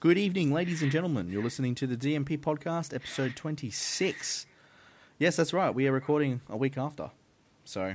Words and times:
Good 0.00 0.18
evening, 0.18 0.52
ladies 0.52 0.82
and 0.82 0.92
gentlemen. 0.92 1.30
You're 1.30 1.42
listening 1.42 1.74
to 1.76 1.86
the 1.86 1.96
DNP 1.96 2.38
podcast, 2.38 2.94
episode 2.94 3.34
26. 3.34 4.46
Yes, 5.18 5.36
that's 5.36 5.52
right. 5.52 5.74
We 5.74 5.86
are 5.88 5.92
recording 5.92 6.42
a 6.48 6.56
week 6.56 6.76
after. 6.76 7.10
So, 7.64 7.94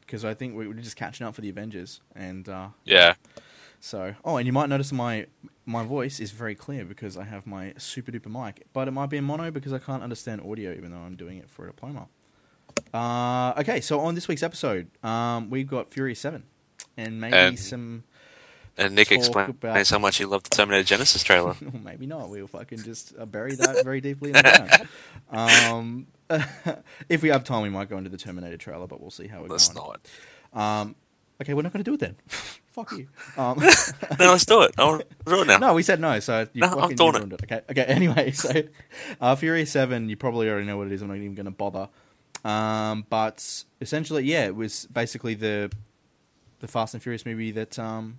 because 0.00 0.24
I 0.24 0.34
think 0.34 0.56
we 0.56 0.68
were 0.68 0.74
just 0.74 0.96
catching 0.96 1.26
up 1.26 1.34
for 1.34 1.40
the 1.40 1.48
Avengers. 1.50 2.00
And 2.14 2.48
uh, 2.48 2.68
Yeah. 2.84 3.14
so, 3.80 4.14
oh, 4.24 4.36
and 4.36 4.46
you 4.46 4.52
might 4.52 4.68
notice 4.68 4.92
my 4.92 5.26
my 5.66 5.84
voice 5.84 6.18
is 6.20 6.30
very 6.32 6.54
clear 6.54 6.84
because 6.84 7.16
I 7.16 7.24
have 7.24 7.46
my 7.46 7.74
super 7.76 8.10
duper 8.12 8.26
mic. 8.30 8.66
But 8.72 8.88
it 8.88 8.92
might 8.92 9.10
be 9.10 9.16
in 9.18 9.24
mono 9.24 9.50
because 9.50 9.72
I 9.72 9.78
can't 9.78 10.02
understand 10.02 10.40
audio 10.40 10.72
even 10.72 10.90
though 10.92 10.98
I'm 10.98 11.16
doing 11.16 11.38
it 11.38 11.48
for 11.50 11.64
a 11.64 11.66
diploma. 11.68 12.06
Uh, 12.94 13.54
okay, 13.60 13.80
so 13.80 14.00
on 14.00 14.14
this 14.14 14.26
week's 14.28 14.42
episode, 14.42 14.88
um, 15.04 15.50
we've 15.50 15.68
got 15.68 15.90
Fury 15.90 16.14
7. 16.14 16.44
And 16.96 17.20
maybe 17.20 17.36
And- 17.36 17.58
some 17.58 18.04
And 18.78 18.94
Nick 18.94 19.12
explains 19.12 19.50
about- 19.50 19.86
how 19.86 19.98
much 19.98 20.16
he 20.16 20.24
loved 20.24 20.50
the 20.50 20.56
Terminator 20.56 20.96
Genisys 20.96 21.22
trailer. 21.24 21.54
Maybe 21.84 22.06
not. 22.06 22.30
We'll 22.30 22.46
fucking 22.46 22.82
just 22.82 23.14
uh, 23.18 23.26
bury 23.26 23.54
that 23.56 23.84
very 23.84 24.00
deeply 24.00 24.30
in 24.30 24.34
the 24.36 24.42
ground. 24.42 24.88
Um, 25.32 26.06
if 27.08 27.22
we 27.22 27.28
have 27.28 27.44
time, 27.44 27.62
we 27.62 27.70
might 27.70 27.88
go 27.88 27.96
into 27.98 28.10
the 28.10 28.16
Terminator 28.16 28.56
trailer, 28.56 28.88
but 28.88 29.00
we'll 29.00 29.10
see 29.12 29.28
how 29.28 29.40
we're 29.42 29.46
Let's 29.48 29.68
going. 29.68 29.94
not. 30.52 30.80
Um, 30.82 30.96
okay, 31.40 31.54
we're 31.54 31.62
not 31.62 31.72
going 31.72 31.84
to 31.84 31.88
do 31.90 31.94
it 31.94 32.00
then. 32.00 32.16
Fuck 32.26 32.90
you. 32.92 33.06
Um, 33.36 33.58
No, 34.18 34.30
let's 34.32 34.44
do 34.44 34.62
it. 34.62 34.72
I 34.76 34.84
want 34.84 35.02
to 35.02 35.32
do 35.32 35.42
it 35.42 35.46
now. 35.46 35.58
no, 35.58 35.74
we 35.74 35.84
said 35.84 36.00
no, 36.00 36.18
so 36.18 36.48
you 36.52 36.62
No, 36.62 36.66
I'm 36.68 36.78
fucking 36.80 36.96
doing 36.96 37.08
you 37.12 37.14
it. 37.14 37.18
ruined 37.18 37.32
it. 37.34 37.42
Okay, 37.44 37.60
okay. 37.70 37.84
Anyway, 37.84 38.30
so 38.32 38.50
uh, 39.20 39.36
Fury 39.36 39.64
Seven, 39.66 40.08
you 40.08 40.16
probably 40.16 40.48
already 40.48 40.66
know 40.66 40.76
what 40.78 40.88
it 40.88 40.92
is. 40.92 41.02
I'm 41.02 41.08
not 41.08 41.16
even 41.18 41.34
going 41.36 41.44
to 41.46 41.50
bother. 41.52 41.88
Um, 42.44 43.06
but 43.08 43.64
essentially, 43.80 44.24
yeah, 44.24 44.46
it 44.46 44.56
was 44.56 44.86
basically 44.86 45.34
the 45.34 45.70
the 46.58 46.66
Fast 46.68 46.94
and 46.94 47.02
Furious 47.02 47.24
movie 47.24 47.52
that 47.52 47.78
um, 47.78 48.18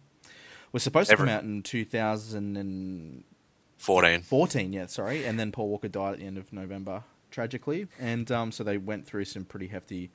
was 0.71 0.84
supposed 0.84 1.09
to 1.09 1.17
come 1.17 1.30
out 1.30 1.43
in 1.43 1.63
2014. 1.63 4.21
14. 4.21 4.73
Yeah, 4.73 4.85
sorry, 4.88 5.25
and 5.25 5.39
then 5.39 5.52
Paul 5.52 5.70
Walker 5.70 5.88
died 5.88 6.13
at 6.13 6.20
the 6.20 6.25
end 6.25 6.38
of 6.38 6.52
November, 6.53 7.03
tragically, 7.29 7.87
and 7.99 8.32
um, 8.32 8.51
so 8.51 8.63
they 8.63 8.77
went 8.77 9.05
through 9.05 9.26
some 9.26 9.46
pretty 9.46 9.68
hefty 9.68 10.12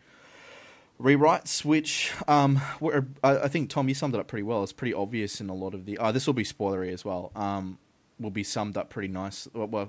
rewrites, 1.00 1.64
which 1.64 2.12
um, 2.28 2.60
were, 2.80 3.06
I, 3.22 3.48
think 3.48 3.70
Tom, 3.70 3.88
you 3.88 3.94
summed 3.94 4.14
it 4.14 4.20
up 4.20 4.28
pretty 4.28 4.42
well. 4.42 4.62
It's 4.62 4.72
pretty 4.72 4.94
obvious 4.94 5.40
in 5.40 5.48
a 5.48 5.54
lot 5.54 5.74
of 5.74 5.84
the. 5.84 5.98
Oh, 5.98 6.12
this 6.12 6.26
will 6.26 6.34
be 6.34 6.44
spoilery 6.44 6.92
as 6.92 7.04
well. 7.04 7.32
Um, 7.36 7.78
will 8.18 8.30
be 8.30 8.44
summed 8.44 8.76
up 8.76 8.90
pretty 8.90 9.08
nice. 9.08 9.48
Well, 9.52 9.66
well, 9.66 9.88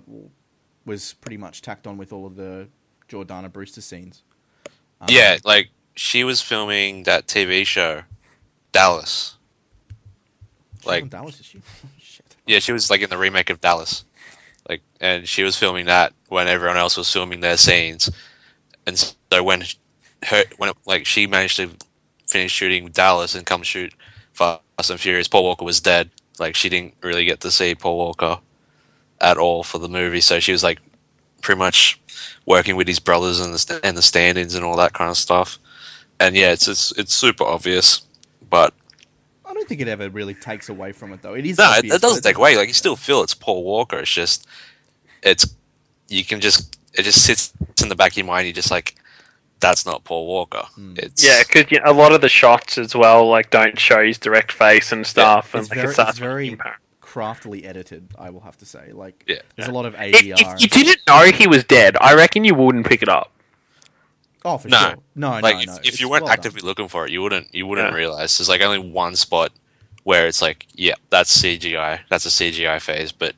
was 0.85 1.13
pretty 1.13 1.37
much 1.37 1.61
tacked 1.61 1.85
on 1.85 1.97
with 1.97 2.13
all 2.13 2.25
of 2.25 2.35
the 2.35 2.69
Jordana 3.09 3.51
Brewster 3.51 3.81
scenes. 3.81 4.23
Um, 5.01 5.07
Yeah, 5.09 5.37
like 5.43 5.69
she 5.95 6.23
was 6.23 6.41
filming 6.41 7.03
that 7.03 7.27
TV 7.27 7.65
show, 7.65 8.03
Dallas. 8.71 9.36
Like- 10.87 11.09
Dallas, 11.09 11.39
is 11.39 11.45
she? 11.45 11.61
Shit. 12.01 12.35
Yeah, 12.45 12.59
she 12.59 12.71
was 12.71 12.89
like 12.89 13.01
in 13.01 13.09
the 13.09 13.17
remake 13.17 13.49
of 13.49 13.61
Dallas. 13.61 14.05
Like, 14.69 14.81
and 14.99 15.27
she 15.27 15.43
was 15.43 15.57
filming 15.57 15.85
that 15.85 16.13
when 16.27 16.47
everyone 16.47 16.77
else 16.77 16.97
was 16.97 17.11
filming 17.11 17.39
their 17.39 17.57
scenes. 17.57 18.09
And 18.85 18.97
so 18.97 19.43
when 19.43 19.63
her, 20.25 20.43
when 20.57 20.69
it, 20.69 20.77
like 20.85 21.05
she 21.05 21.27
managed 21.27 21.57
to 21.57 21.71
finish 22.27 22.51
shooting 22.51 22.89
Dallas 22.89 23.35
and 23.35 23.45
come 23.45 23.63
shoot 23.63 23.93
Fast 24.33 24.61
and 24.89 24.99
Furious, 24.99 25.27
Paul 25.27 25.43
Walker 25.43 25.65
was 25.65 25.79
dead. 25.79 26.09
Like 26.39 26.55
she 26.55 26.69
didn't 26.69 26.95
really 27.01 27.25
get 27.25 27.41
to 27.41 27.51
see 27.51 27.75
Paul 27.75 27.97
Walker 27.97 28.39
at 29.19 29.37
all 29.37 29.63
for 29.63 29.79
the 29.79 29.89
movie, 29.89 30.21
so 30.21 30.39
she 30.39 30.51
was 30.51 30.63
like 30.63 30.79
pretty 31.41 31.59
much 31.59 31.99
working 32.45 32.75
with 32.75 32.87
his 32.87 32.99
brothers 32.99 33.39
and 33.39 33.53
the 33.53 33.79
and 33.83 33.97
the 33.97 34.01
stand-ins 34.01 34.53
and 34.53 34.63
all 34.63 34.77
that 34.77 34.93
kind 34.93 35.09
of 35.09 35.17
stuff. 35.17 35.57
And 36.19 36.35
yeah, 36.35 36.51
it's 36.51 36.67
it's 36.67 36.91
it's 36.97 37.13
super 37.13 37.43
obvious, 37.43 38.03
but 38.49 38.73
I 39.47 39.53
don't 39.53 39.67
think 39.67 39.81
it 39.81 39.87
ever 39.87 40.09
really 40.09 40.33
takes 40.33 40.69
away 40.69 40.91
from 40.91 41.13
it, 41.13 41.21
though. 41.21 41.33
It 41.33 41.45
is. 41.45 41.57
no, 41.57 41.65
it, 41.71 41.77
obvious, 41.77 41.95
it 41.95 42.01
doesn't 42.01 42.23
take 42.23 42.37
away. 42.37 42.57
Like 42.57 42.67
you 42.67 42.73
still 42.73 42.95
feel 42.95 43.21
it's 43.23 43.33
Paul 43.33 43.63
Walker. 43.63 43.97
It's 43.99 44.11
just 44.13 44.45
it's 45.23 45.55
you 46.09 46.23
can 46.25 46.39
just 46.41 46.77
it 46.93 47.03
just 47.03 47.23
sits 47.23 47.53
in 47.81 47.89
the 47.89 47.95
back 47.95 48.11
of 48.13 48.17
your 48.17 48.25
mind. 48.25 48.45
You're 48.47 48.53
just 48.53 48.71
like, 48.71 48.95
that's 49.59 49.85
not 49.85 50.03
Paul 50.03 50.25
Walker. 50.27 50.63
Hmm. 50.75 50.93
It's 50.97 51.23
Yeah, 51.25 51.43
because 51.47 51.71
you 51.71 51.79
know, 51.79 51.91
a 51.91 51.93
lot 51.93 52.11
of 52.13 52.21
the 52.21 52.29
shots 52.29 52.77
as 52.77 52.95
well, 52.95 53.27
like 53.27 53.49
don't 53.49 53.79
show 53.79 54.03
his 54.05 54.17
direct 54.17 54.51
face 54.51 54.91
and 54.91 55.05
stuff, 55.07 55.53
and 55.53 55.61
it's 55.61 55.69
like 55.69 55.77
very- 55.79 55.93
it 55.93 55.99
it's 56.09 56.19
very- 56.19 56.53
apparent. 56.53 56.81
craftily 57.01 57.65
edited. 57.65 58.09
I 58.17 58.29
will 58.31 58.41
have 58.41 58.57
to 58.57 58.65
say, 58.65 58.91
like, 58.91 59.23
Yeah. 59.27 59.39
there's 59.55 59.69
a 59.69 59.71
lot 59.71 59.85
of 59.85 59.95
If, 59.95 59.99
ADR. 60.21 60.55
if 60.55 60.61
you 60.61 60.67
didn't 60.67 60.99
know 61.07 61.23
he 61.31 61.47
was 61.47 61.63
dead, 61.63 61.95
I 62.01 62.13
reckon 62.15 62.43
you 62.43 62.53
wouldn't 62.53 62.85
pick 62.85 63.01
it 63.01 63.09
up. 63.09 63.31
Oh, 64.47 64.57
for 64.57 64.67
No. 64.69 64.77
sure. 64.79 64.95
No, 65.15 65.39
like 65.39 65.55
no, 65.55 65.59
if, 65.61 65.67
no. 65.67 65.77
if 65.83 65.99
you 66.01 66.09
weren't 66.09 66.23
well 66.23 66.29
done. 66.29 66.39
actively 66.39 66.61
looking 66.61 66.87
for 66.87 67.05
it, 67.05 67.11
you 67.11 67.21
wouldn't 67.21 67.53
you 67.53 67.65
wouldn't 67.67 67.89
Yeah. 67.91 67.95
realize. 67.95 68.37
There's 68.37 68.49
like 68.49 68.61
only 68.61 68.79
one 68.79 69.15
spot 69.15 69.51
where 70.03 70.27
it's 70.27 70.41
like, 70.41 70.65
yeah, 70.73 70.95
that's 71.09 71.41
CGI. 71.41 71.99
That's 72.09 72.25
a 72.25 72.29
CGI 72.29 72.79
phase, 72.81 73.11
but 73.11 73.35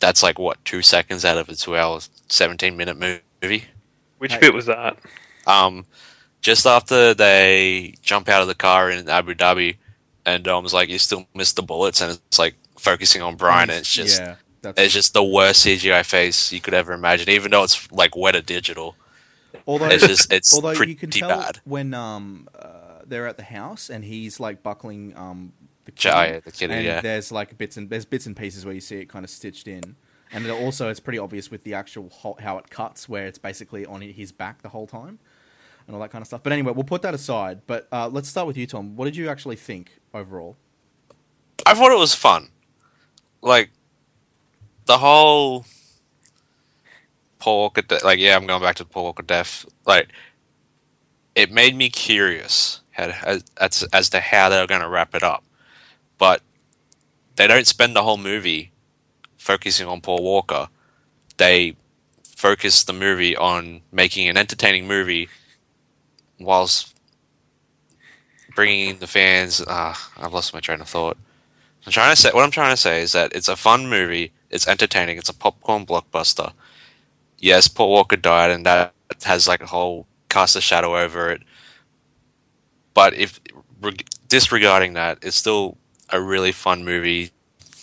that's 0.00 0.22
like 0.22 0.38
what 0.38 0.62
two 0.64 0.82
seconds 0.82 1.24
out 1.24 1.38
of 1.38 1.48
a 1.48 1.54
two-hour, 1.54 2.00
seventeen 2.28 2.76
minute 2.76 2.96
movie. 3.42 3.64
Which 4.18 4.32
Hey. 4.32 4.38
bit 4.40 4.54
was 4.54 4.66
that? 4.66 4.96
Um, 5.46 5.86
just 6.40 6.66
after 6.66 7.14
they 7.14 7.94
jump 8.02 8.28
out 8.28 8.42
of 8.42 8.48
the 8.48 8.54
car 8.54 8.90
in 8.90 9.08
Abu 9.08 9.34
Dhabi, 9.34 9.76
and 10.26 10.42
Dom's 10.44 10.72
like, 10.74 10.88
"You 10.88 10.98
still 10.98 11.26
missed 11.34 11.56
the 11.56 11.62
bullets," 11.62 12.00
and 12.00 12.12
it's 12.12 12.38
like 12.38 12.54
focusing 12.78 13.22
on 13.22 13.36
Brian. 13.36 13.70
And 13.70 13.78
it's 13.80 13.92
just 13.92 14.20
yeah, 14.20 14.36
it's 14.76 14.92
just 14.94 15.14
the 15.14 15.24
worst 15.24 15.64
CGI 15.64 16.04
face 16.04 16.52
you 16.52 16.60
could 16.60 16.74
ever 16.74 16.92
imagine. 16.92 17.28
Even 17.28 17.50
though 17.50 17.62
it's 17.64 17.90
like 17.92 18.12
Weta 18.12 18.44
Digital, 18.44 18.94
although 19.66 19.88
it's 19.88 20.06
just 20.06 20.32
it's 20.32 20.54
although 20.54 20.74
pretty 20.74 20.92
you 20.92 20.98
can 20.98 21.10
tell 21.10 21.28
bad. 21.28 21.60
when 21.64 21.94
um 21.94 22.48
uh, 22.58 23.00
they're 23.06 23.26
at 23.26 23.36
the 23.36 23.42
house 23.42 23.90
and 23.90 24.04
he's 24.04 24.40
like 24.40 24.62
buckling 24.62 25.16
um 25.16 25.52
the 25.84 25.92
kid, 25.92 26.42
the 26.44 26.52
kid, 26.52 26.70
and 26.70 26.84
yeah. 26.84 27.00
there's 27.00 27.32
like 27.32 27.58
bits 27.58 27.76
and 27.76 27.90
there's 27.90 28.04
bits 28.04 28.26
and 28.26 28.36
pieces 28.36 28.64
where 28.64 28.74
you 28.74 28.80
see 28.80 28.96
it 28.96 29.08
kind 29.08 29.24
of 29.24 29.30
stitched 29.30 29.66
in, 29.66 29.96
and 30.32 30.46
it 30.46 30.50
also 30.50 30.88
it's 30.88 31.00
pretty 31.00 31.18
obvious 31.18 31.50
with 31.50 31.64
the 31.64 31.74
actual 31.74 32.08
ho- 32.10 32.36
how 32.40 32.58
it 32.58 32.70
cuts 32.70 33.08
where 33.08 33.26
it's 33.26 33.38
basically 33.38 33.84
on 33.84 34.00
his 34.00 34.32
back 34.32 34.62
the 34.62 34.68
whole 34.68 34.86
time. 34.86 35.18
And 35.88 35.96
all 35.96 36.02
that 36.02 36.12
kind 36.12 36.22
of 36.22 36.28
stuff. 36.28 36.44
But 36.44 36.52
anyway, 36.52 36.70
we'll 36.70 36.84
put 36.84 37.02
that 37.02 37.12
aside. 37.12 37.62
But 37.66 37.88
uh, 37.90 38.08
let's 38.08 38.28
start 38.28 38.46
with 38.46 38.56
you, 38.56 38.68
Tom. 38.68 38.94
What 38.94 39.06
did 39.06 39.16
you 39.16 39.28
actually 39.28 39.56
think 39.56 39.98
overall? 40.14 40.56
I 41.66 41.74
thought 41.74 41.90
it 41.90 41.98
was 41.98 42.14
fun. 42.14 42.50
Like 43.40 43.70
the 44.86 44.98
whole 44.98 45.66
Paul 47.42 47.58
Walker, 47.58 47.82
de- 47.82 48.04
like 48.04 48.20
yeah, 48.20 48.36
I'm 48.36 48.46
going 48.46 48.62
back 48.62 48.76
to 48.76 48.84
Paul 48.84 49.02
Walker 49.02 49.24
death. 49.24 49.66
Like 49.84 50.10
it 51.34 51.50
made 51.50 51.74
me 51.74 51.90
curious 51.90 52.82
as, 52.96 53.42
as 53.92 54.10
to 54.10 54.20
how 54.20 54.48
they're 54.48 54.68
going 54.68 54.80
to 54.80 54.88
wrap 54.88 55.12
it 55.16 55.24
up, 55.24 55.42
but 56.18 56.40
they 57.34 57.48
don't 57.48 57.66
spend 57.66 57.96
the 57.96 58.04
whole 58.04 58.16
movie 58.16 58.70
focusing 59.36 59.88
on 59.88 60.00
Paul 60.00 60.22
Walker. 60.22 60.68
They 61.36 61.74
focus 62.22 62.84
the 62.84 62.92
movie 62.92 63.36
on 63.36 63.80
making 63.90 64.28
an 64.28 64.36
entertaining 64.36 64.86
movie, 64.86 65.28
whilst 66.38 66.94
bringing 68.54 68.90
in 68.90 68.98
the 69.00 69.08
fans. 69.08 69.64
Ah, 69.66 70.12
I've 70.16 70.32
lost 70.32 70.54
my 70.54 70.60
train 70.60 70.80
of 70.80 70.88
thought. 70.88 71.16
I'm 71.86 71.92
trying 71.92 72.14
to 72.14 72.20
say 72.20 72.30
what 72.30 72.44
I'm 72.44 72.52
trying 72.52 72.72
to 72.72 72.80
say 72.80 73.02
is 73.02 73.10
that 73.12 73.34
it's 73.34 73.48
a 73.48 73.56
fun 73.56 73.88
movie. 73.88 74.30
It's 74.48 74.68
entertaining. 74.68 75.18
It's 75.18 75.28
a 75.28 75.34
popcorn 75.34 75.84
blockbuster. 75.84 76.52
Yes, 77.42 77.66
Paul 77.68 77.90
Walker 77.90 78.16
died, 78.16 78.50
and 78.52 78.64
that 78.64 78.94
has 79.24 79.46
like 79.46 79.60
a 79.62 79.66
whole 79.66 80.06
cast 80.30 80.56
of 80.56 80.62
shadow 80.62 80.96
over 80.96 81.30
it. 81.30 81.42
But 82.94 83.14
if 83.14 83.40
reg- 83.80 84.06
disregarding 84.28 84.94
that, 84.94 85.18
it's 85.22 85.36
still 85.36 85.76
a 86.10 86.20
really 86.20 86.52
fun 86.52 86.84
movie. 86.84 87.32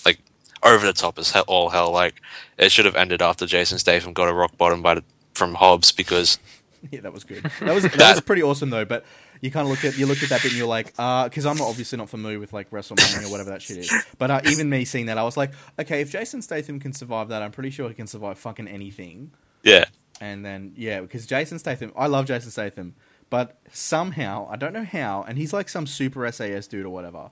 Like 0.05 0.19
over 0.63 0.85
the 0.85 0.93
top 0.93 1.19
as 1.19 1.31
hell, 1.31 1.43
all 1.47 1.69
hell. 1.69 1.91
Like 1.91 2.21
it 2.57 2.71
should 2.71 2.85
have 2.85 2.95
ended 2.95 3.21
after 3.21 3.45
Jason 3.45 3.77
Statham 3.79 4.13
got 4.13 4.29
a 4.29 4.33
rock 4.33 4.57
bottom 4.57 4.81
by 4.81 4.95
the, 4.95 5.03
from 5.33 5.55
Hobbs 5.55 5.91
because 5.91 6.39
Yeah, 6.91 7.01
that 7.01 7.11
was 7.13 7.25
good. 7.25 7.43
That 7.59 7.73
was 7.75 7.83
that, 7.83 7.93
That- 7.97 8.15
was 8.15 8.21
pretty 8.21 8.43
awesome 8.43 8.69
though. 8.69 8.85
But 8.85 9.03
you 9.41 9.51
kind 9.51 9.65
of 9.65 9.71
look 9.71 9.83
at 9.83 9.97
you 9.97 10.05
look 10.05 10.23
at 10.23 10.29
that 10.29 10.41
bit 10.41 10.51
and 10.51 10.57
you're 10.57 10.67
like, 10.67 10.87
because 10.95 11.45
I'm 11.45 11.59
obviously 11.61 11.97
not 11.97 12.09
familiar 12.09 12.39
with 12.39 12.53
like 12.53 12.69
WrestleMania 12.71 13.25
or 13.27 13.31
whatever 13.31 13.49
that 13.49 13.61
shit 13.61 13.77
is. 13.77 13.93
But 14.17 14.31
uh, 14.31 14.41
even 14.45 14.69
me 14.69 14.85
seeing 14.85 15.07
that, 15.07 15.17
I 15.17 15.23
was 15.23 15.35
like, 15.37 15.51
okay, 15.77 15.99
if 16.01 16.11
Jason 16.11 16.41
Statham 16.41 16.79
can 16.79 16.93
survive 16.93 17.27
that, 17.29 17.41
I'm 17.41 17.51
pretty 17.51 17.69
sure 17.71 17.89
he 17.89 17.95
can 17.95 18.07
survive 18.07 18.37
fucking 18.37 18.67
anything. 18.67 19.31
Yeah, 19.63 19.85
And 20.21 20.45
then 20.45 20.73
yeah, 20.75 21.01
because 21.01 21.25
Jason 21.25 21.59
Statham, 21.59 21.93
I 21.95 22.07
love 22.07 22.25
Jason 22.25 22.51
Statham, 22.51 22.95
but 23.29 23.59
somehow 23.71 24.47
I 24.51 24.55
don't 24.57 24.73
know 24.73 24.83
how, 24.83 25.23
and 25.27 25.37
he's 25.37 25.53
like 25.53 25.69
some 25.69 25.87
super 25.87 26.29
SAS 26.31 26.67
dude 26.67 26.85
or 26.85 26.89
whatever. 26.89 27.31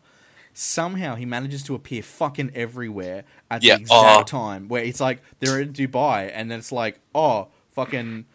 Somehow 0.54 1.16
he 1.16 1.26
manages 1.26 1.64
to 1.64 1.76
appear 1.76 2.02
fucking 2.02 2.52
everywhere 2.56 3.26
at 3.52 3.64
Yeah, 3.64 3.76
the 3.76 3.82
exact 3.82 3.94
uh, 4.20 4.24
time 4.26 4.68
where 4.70 4.84
it's 4.84 5.00
like 5.00 5.22
they're 5.40 5.60
in 5.60 5.74
Dubai 5.74 6.32
and 6.34 6.50
then 6.50 6.60
it's 6.60 6.72
like 6.72 7.00
oh 7.14 7.50
fucking 7.70 8.26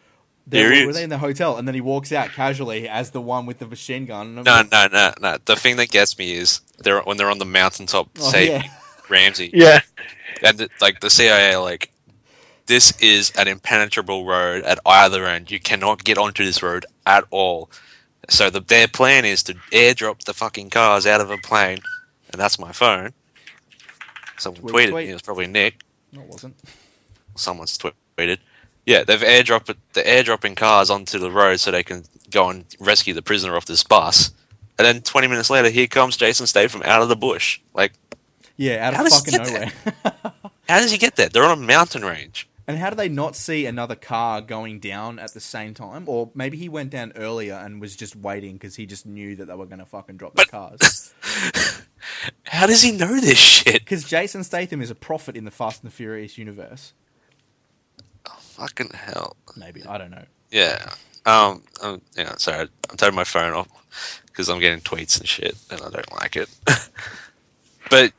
they're, 0.46 0.70
There 0.70 0.86
were 0.86 0.92
they 0.92 1.02
in 1.02 1.10
the 1.10 1.18
hotel 1.18 1.56
and 1.56 1.66
then 1.66 1.74
he 1.74 1.80
walks 1.80 2.12
out 2.12 2.32
casually 2.32 2.88
as 2.88 3.10
the 3.10 3.20
one 3.20 3.46
with 3.46 3.58
the 3.58 3.66
machine 3.66 4.06
gun. 4.06 4.38
And 4.38 4.44
no, 4.44 4.52
like, 4.52 4.70
no, 4.70 4.88
no, 4.92 5.12
no. 5.20 5.38
The 5.44 5.56
thing 5.56 5.76
that 5.76 5.90
gets 5.90 6.18
me 6.18 6.32
is 6.34 6.60
they're 6.78 7.00
when 7.02 7.16
they're 7.16 7.30
on 7.30 7.38
the 7.38 7.44
mountaintop 7.44 8.10
Oh, 8.18 8.30
saving 8.30 8.42
yeah. 8.42 8.62
Ramsey. 9.08 9.54
Yeah, 9.54 9.80
and 10.42 10.58
the, 10.58 10.70
like 10.80 11.00
the 11.00 11.10
CIA, 11.10 11.56
like 11.56 11.92
this 12.66 12.92
is 13.00 13.30
an 13.32 13.48
impenetrable 13.48 14.24
road 14.24 14.64
at 14.64 14.78
either 14.86 15.26
end. 15.26 15.50
You 15.50 15.60
cannot 15.60 16.04
get 16.04 16.18
onto 16.18 16.44
this 16.44 16.62
road 16.62 16.86
at 17.06 17.24
all. 17.30 17.70
So 18.28 18.50
the, 18.50 18.60
their 18.60 18.88
plan 18.88 19.24
is 19.24 19.42
to 19.44 19.54
airdrop 19.72 20.24
the 20.24 20.34
fucking 20.34 20.70
cars 20.70 21.06
out 21.06 21.20
of 21.20 21.30
a 21.30 21.38
plane, 21.38 21.78
and 22.30 22.40
that's 22.40 22.58
my 22.58 22.72
phone. 22.72 23.12
someone 24.38 24.62
Tweet, 24.62 24.88
tweeted. 24.88 24.90
tweet. 24.90 25.08
It 25.08 25.12
was 25.12 25.22
probably 25.22 25.46
Nick. 25.46 25.80
No, 26.12 26.22
it 26.22 26.28
wasn't. 26.28 26.56
Someone's 27.34 27.78
tweeted. 27.78 28.38
Yeah, 28.86 29.04
they've 29.04 29.20
airdropped 29.20 29.74
the 29.92 30.02
airdropping 30.02 30.56
cars 30.56 30.90
onto 30.90 31.18
the 31.18 31.30
road 31.30 31.60
so 31.60 31.70
they 31.70 31.82
can 31.82 32.04
go 32.30 32.48
and 32.50 32.64
rescue 32.80 33.14
the 33.14 33.22
prisoner 33.22 33.56
off 33.56 33.66
this 33.66 33.84
bus. 33.84 34.32
And 34.78 34.86
then 34.86 35.02
20 35.02 35.28
minutes 35.28 35.50
later, 35.50 35.68
here 35.68 35.86
comes 35.86 36.16
Jason 36.16 36.46
Statham 36.46 36.82
out 36.84 37.02
of 37.02 37.08
the 37.08 37.16
bush. 37.16 37.60
Like, 37.74 37.92
Yeah, 38.56 38.88
out 38.88 39.06
of 39.06 39.12
fucking 39.12 39.42
nowhere. 39.42 39.72
how 40.68 40.80
does 40.80 40.90
he 40.90 40.98
get 40.98 41.16
there? 41.16 41.28
They're 41.28 41.44
on 41.44 41.58
a 41.58 41.62
mountain 41.62 42.04
range. 42.04 42.48
And 42.66 42.78
how 42.78 42.90
do 42.90 42.96
they 42.96 43.08
not 43.08 43.36
see 43.36 43.66
another 43.66 43.94
car 43.96 44.40
going 44.40 44.78
down 44.80 45.18
at 45.18 45.34
the 45.34 45.40
same 45.40 45.74
time? 45.74 46.04
Or 46.06 46.30
maybe 46.34 46.56
he 46.56 46.68
went 46.68 46.90
down 46.90 47.12
earlier 47.16 47.54
and 47.54 47.80
was 47.80 47.96
just 47.96 48.14
waiting 48.16 48.54
because 48.54 48.76
he 48.76 48.86
just 48.86 49.06
knew 49.06 49.36
that 49.36 49.46
they 49.46 49.54
were 49.54 49.66
going 49.66 49.78
to 49.80 49.86
fucking 49.86 50.16
drop 50.16 50.34
the 50.34 50.46
But- 50.46 50.50
cars. 50.50 51.14
How 52.44 52.66
does 52.66 52.82
he 52.82 52.92
know 52.92 53.20
this 53.20 53.38
shit? 53.38 53.80
Because 53.80 54.04
Jason 54.04 54.44
Statham 54.44 54.82
is 54.82 54.90
a 54.90 54.94
prophet 54.94 55.36
in 55.36 55.44
the 55.44 55.50
Fast 55.50 55.82
and 55.82 55.90
the 55.90 55.94
Furious 55.94 56.36
universe. 56.36 56.92
Fucking 58.38 58.90
hell. 58.94 59.36
Maybe 59.56 59.82
I 59.84 59.98
don't 59.98 60.10
know. 60.10 60.24
Yeah. 60.50 60.92
Um. 61.24 61.62
um 61.80 62.02
yeah. 62.16 62.34
Sorry, 62.36 62.68
I'm 62.90 62.96
turning 62.96 63.14
my 63.16 63.24
phone 63.24 63.52
off 63.54 64.22
because 64.26 64.48
I'm 64.48 64.60
getting 64.60 64.80
tweets 64.80 65.18
and 65.18 65.28
shit, 65.28 65.56
and 65.70 65.80
I 65.80 65.90
don't 65.90 66.12
like 66.12 66.36
it. 66.36 66.48
but 67.90 68.12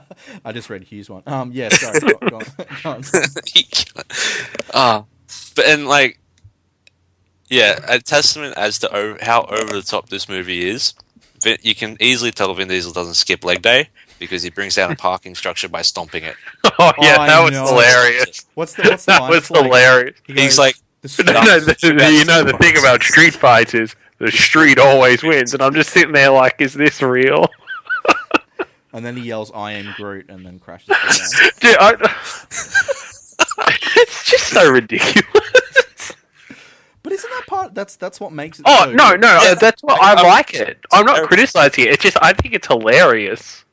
I 0.44 0.52
just 0.52 0.68
read 0.70 0.84
Hugh's 0.84 1.08
one. 1.10 1.22
Um, 1.26 1.50
yeah, 1.52 1.68
sorry. 1.70 2.00
go, 2.00 2.12
go 2.28 2.36
on. 2.36 2.44
Go 2.82 2.90
on. 2.90 3.02
uh, 4.74 5.02
but 5.54 5.64
and 5.66 5.86
like, 5.86 6.18
yeah, 7.48 7.78
a 7.88 7.98
testament 7.98 8.54
as 8.56 8.78
to 8.80 8.94
o- 8.94 9.18
how 9.20 9.42
over 9.44 9.72
the 9.74 9.82
top 9.82 10.08
this 10.08 10.28
movie 10.28 10.68
is. 10.68 10.94
Vin, 11.42 11.58
you 11.62 11.74
can 11.74 11.96
easily 12.00 12.30
tell 12.30 12.52
Vin 12.54 12.68
Diesel 12.68 12.92
doesn't 12.92 13.14
skip 13.14 13.44
leg 13.44 13.62
day 13.62 13.88
because 14.20 14.42
he 14.42 14.50
brings 14.50 14.76
down 14.76 14.92
a 14.92 14.96
parking 14.96 15.34
structure 15.34 15.68
by 15.68 15.82
stomping 15.82 16.22
it. 16.24 16.36
Oh 16.78 16.92
yeah, 17.00 17.16
I 17.18 17.26
that 17.26 17.40
was 17.42 17.50
know. 17.52 17.66
hilarious. 17.66 18.46
What's 18.54 18.74
the 18.74 18.84
what's 18.84 19.04
the 19.04 19.12
That 19.12 19.20
line? 19.22 19.30
was 19.30 19.50
like- 19.50 19.64
hilarious. 19.64 20.16
he 20.26 20.32
He's 20.34 20.58
like- 20.58 20.76
the 21.02 21.08
street- 21.08 21.26
No, 21.26 21.42
no, 21.42 21.58
the, 21.58 21.74
the- 21.74 22.12
you 22.12 22.24
know 22.24 22.44
the 22.44 22.56
thing 22.58 22.78
about 22.78 23.02
street 23.02 23.34
fights 23.34 23.74
is 23.74 23.96
the 24.18 24.30
street 24.30 24.78
always 24.78 25.24
wins, 25.24 25.52
and 25.52 25.60
I'm 25.60 25.74
just 25.74 25.90
sitting 25.90 26.12
there 26.12 26.30
like, 26.30 26.60
is 26.60 26.74
this 26.74 27.02
real? 27.02 27.48
And 28.92 29.04
then 29.04 29.16
he 29.16 29.24
yells, 29.24 29.50
"I 29.54 29.72
am 29.72 29.94
Groot," 29.96 30.26
and 30.28 30.44
then 30.44 30.58
crashes. 30.58 30.88
the 30.88 30.94
ground. 31.60 31.98
Dude, 31.98 32.08
I, 32.08 33.76
it's 33.96 34.24
just 34.30 34.48
so 34.48 34.70
ridiculous. 34.70 36.12
But 37.02 37.12
isn't 37.12 37.30
that 37.30 37.46
part? 37.46 37.74
That's 37.74 37.96
that's 37.96 38.20
what 38.20 38.32
makes 38.32 38.60
it. 38.60 38.64
Oh 38.68 38.84
so 38.84 38.92
no, 38.92 39.14
no, 39.14 39.40
Yeah, 39.42 39.50
uh, 39.50 39.54
that's 39.56 39.82
what 39.82 40.00
like, 40.00 40.18
I 40.18 40.20
um, 40.20 40.26
like 40.26 40.54
it. 40.54 40.78
I'm 40.92 41.04
not 41.04 41.26
criticizing 41.26 41.84
it. 41.86 41.94
It's 41.94 42.02
just 42.02 42.16
I 42.22 42.32
think 42.32 42.54
it's 42.54 42.66
hilarious. 42.66 43.64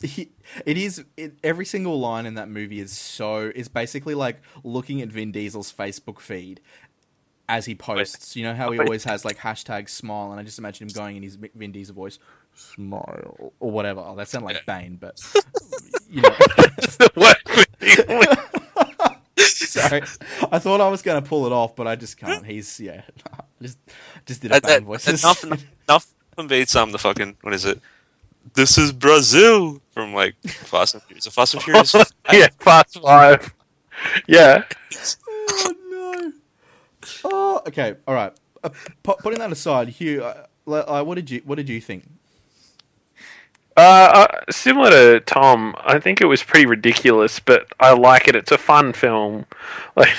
He- 0.00 0.30
it 0.64 0.78
is. 0.78 1.04
It, 1.16 1.34
every 1.44 1.66
single 1.66 2.00
line 2.00 2.26
in 2.26 2.34
that 2.34 2.48
movie 2.48 2.80
is 2.80 2.92
so. 2.92 3.52
Is 3.54 3.68
basically 3.68 4.14
like 4.14 4.40
looking 4.64 5.02
at 5.02 5.08
Vin 5.08 5.30
Diesel's 5.30 5.72
Facebook 5.72 6.20
feed 6.20 6.60
as 7.48 7.66
he 7.66 7.74
posts. 7.74 8.34
You 8.34 8.44
know 8.44 8.54
how 8.54 8.70
he 8.70 8.78
always 8.78 9.04
has 9.04 9.24
like 9.24 9.36
hashtag 9.38 9.88
smile, 9.88 10.30
and 10.30 10.40
I 10.40 10.42
just 10.42 10.58
imagine 10.58 10.88
him 10.88 10.94
going 10.94 11.16
in 11.16 11.22
his 11.22 11.36
Vin 11.36 11.72
Diesel 11.72 11.94
voice, 11.94 12.18
smile 12.58 13.52
or 13.60 13.70
whatever. 13.70 14.00
Oh, 14.04 14.16
that 14.16 14.28
sounded 14.28 14.46
like 14.46 14.66
Bane, 14.66 14.96
but 15.00 15.20
you 16.10 16.22
know. 16.22 16.34
It's 16.78 16.96
the 16.96 17.10
worst 17.16 17.48
thing. 17.78 18.22
Sorry, 19.38 20.02
I 20.50 20.58
thought 20.58 20.80
I 20.80 20.88
was 20.88 21.02
going 21.02 21.22
to 21.22 21.28
pull 21.28 21.46
it 21.46 21.52
off, 21.52 21.76
but 21.76 21.86
I 21.86 21.94
just 21.96 22.16
can't. 22.16 22.44
He's 22.44 22.80
yeah, 22.80 23.02
just 23.62 23.78
just 24.26 24.42
did 24.42 24.52
a 24.52 24.60
Bane 24.60 24.84
voice. 24.84 25.04
that 25.04 25.22
nothing, 25.22 25.58
nothing 25.88 26.48
beats 26.48 26.74
um 26.74 26.90
the 26.92 26.98
fucking 26.98 27.36
what 27.42 27.54
is 27.54 27.64
it? 27.64 27.80
This 28.54 28.78
is 28.78 28.92
Brazil 28.92 29.80
from 29.92 30.14
like 30.14 30.34
Fast 30.46 30.94
and 30.94 31.02
Furious. 31.04 31.26
Fast 31.26 31.54
and 31.54 31.62
Furious. 31.62 31.94
yeah, 32.32 32.48
fast 32.58 33.00
five. 33.00 33.54
Yeah. 34.26 34.64
oh 35.28 35.74
no. 35.90 36.32
Oh, 37.24 37.62
okay. 37.68 37.96
All 38.06 38.14
right. 38.14 38.32
Uh, 38.64 38.70
pu- 39.02 39.16
putting 39.22 39.38
that 39.38 39.52
aside, 39.52 39.88
Hugh, 39.88 40.24
uh, 40.24 40.46
uh, 40.66 41.04
what 41.04 41.14
did 41.16 41.30
you 41.30 41.42
what 41.44 41.56
did 41.56 41.68
you 41.68 41.80
think? 41.80 42.08
Uh, 43.78 44.26
uh, 44.26 44.40
similar 44.50 44.90
to 44.90 45.20
Tom, 45.20 45.76
I 45.78 46.00
think 46.00 46.20
it 46.20 46.24
was 46.24 46.42
pretty 46.42 46.66
ridiculous, 46.66 47.38
but 47.38 47.68
I 47.78 47.92
like 47.92 48.26
it. 48.26 48.34
It's 48.34 48.50
a 48.50 48.58
fun 48.58 48.92
film. 48.92 49.46
Like 49.96 50.14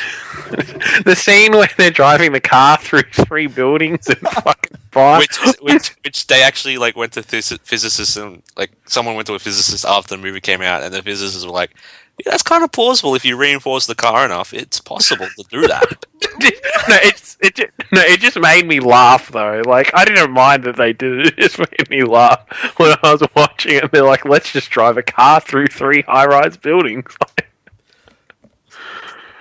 the 1.05 1.15
scene 1.15 1.53
where 1.53 1.69
they're 1.77 1.89
driving 1.89 2.33
the 2.33 2.41
car 2.41 2.77
through 2.77 3.03
three 3.13 3.47
buildings 3.47 4.07
and 4.07 4.17
fucking 4.43 4.77
fire. 4.91 5.19
which, 5.19 5.37
which 5.61 5.95
which 6.03 6.27
they 6.27 6.43
actually 6.43 6.77
like 6.77 6.97
went 6.97 7.13
to 7.13 7.21
phys- 7.21 7.57
physicists 7.61 8.17
and 8.17 8.43
like 8.57 8.71
someone 8.87 9.15
went 9.15 9.25
to 9.27 9.35
a 9.35 9.39
physicist 9.39 9.85
after 9.85 10.17
the 10.17 10.21
movie 10.21 10.41
came 10.41 10.61
out 10.61 10.83
and 10.83 10.93
the 10.93 11.01
physicists 11.01 11.45
were 11.45 11.51
like 11.53 11.71
yeah, 11.71 12.08
that's 12.25 12.43
kind 12.43 12.63
of 12.63 12.71
plausible 12.71 13.15
if 13.15 13.23
you 13.25 13.35
reinforce 13.37 13.85
the 13.87 13.95
car 13.95 14.25
enough 14.25 14.53
it's 14.53 14.79
possible 14.81 15.27
to 15.37 15.43
do 15.49 15.67
that 15.67 16.05
no, 16.41 16.97
it's 17.03 17.37
it. 17.41 17.55
ju- 17.55 17.67
No, 17.91 18.01
it 18.01 18.19
just 18.19 18.39
made 18.39 18.65
me 18.67 18.79
laugh 18.79 19.29
though. 19.31 19.61
Like 19.65 19.89
I 19.93 20.05
didn't 20.05 20.31
mind 20.31 20.63
that 20.65 20.75
they 20.75 20.93
did 20.93 21.27
it. 21.27 21.33
It 21.37 21.41
just 21.41 21.59
made 21.59 21.89
me 21.89 22.03
laugh 22.03 22.39
when 22.77 22.95
I 23.03 23.13
was 23.13 23.23
watching 23.35 23.75
it. 23.75 23.91
They're 23.91 24.03
like, 24.03 24.25
"Let's 24.25 24.51
just 24.51 24.69
drive 24.69 24.97
a 24.97 25.03
car 25.03 25.39
through 25.39 25.67
three 25.67 26.01
high-rise 26.03 26.57
buildings." 26.57 27.15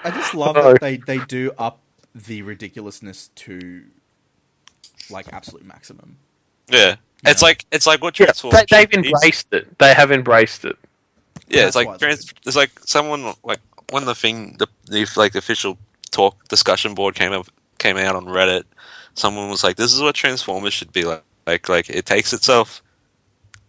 I 0.05 0.11
just 0.11 0.35
love 0.35 0.57
Oh. 0.57 0.73
that 0.73 0.81
they 0.81 0.97
they 0.99 1.19
do 1.19 1.53
up 1.59 1.81
the 2.15 2.43
ridiculousness 2.43 3.29
to 3.37 3.85
like 5.11 5.33
absolute 5.33 5.65
maximum. 5.65 6.17
yeah 6.71 6.97
it's 7.25 7.43
Yeah. 7.43 7.47
like 7.49 7.65
it's 7.73 7.87
like 7.87 8.03
what 8.03 8.19
Yeah, 8.19 8.27
Transformers 8.27 8.65
they, 8.71 8.85
they've 8.87 9.05
embraced 9.05 9.53
it. 9.53 9.79
They 9.79 9.95
have 9.95 10.13
embraced 10.13 10.65
it. 10.65 10.77
Yeah 11.49 11.65
That's 11.65 11.77
it's 11.77 11.87
like 11.87 11.99
trans- 11.99 12.35
it's 12.47 12.57
like 12.57 12.79
someone 12.81 13.35
like 13.45 13.61
when 13.91 14.05
the 14.05 14.15
thing 14.15 14.57
the, 14.59 14.67
the 14.87 15.11
like 15.17 15.35
official 15.35 15.79
talk 16.11 16.49
discussion 16.49 16.95
board 16.95 17.15
came 17.15 17.33
up 17.33 17.49
came 17.79 17.97
out 17.97 18.17
on 18.17 18.27
Reddit. 18.27 18.65
Someone 19.15 19.49
was 19.49 19.65
like 19.65 19.77
this 19.77 19.93
is 19.93 20.01
what 20.01 20.15
Transformers 20.15 20.73
should 20.73 20.93
be 20.93 21.05
like 21.05 21.23
like 21.47 21.69
like 21.69 21.91
it 21.91 22.07
takes 22.07 22.33
itself 22.33 22.83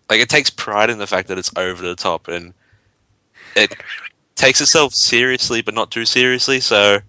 like 0.10 0.20
it 0.20 0.30
takes 0.30 0.50
pride 0.50 0.90
in 0.90 0.98
the 0.98 1.08
fact 1.08 1.28
that 1.28 1.38
it's 1.38 1.52
over 1.56 1.82
the 1.82 1.96
top 1.96 2.28
and 2.28 2.54
it 3.56 3.74
takes 4.36 4.62
itself 4.62 4.94
seriously 4.94 5.62
but 5.62 5.74
not 5.74 5.92
too 5.92 6.06
seriously 6.06 6.60
so 6.60 7.00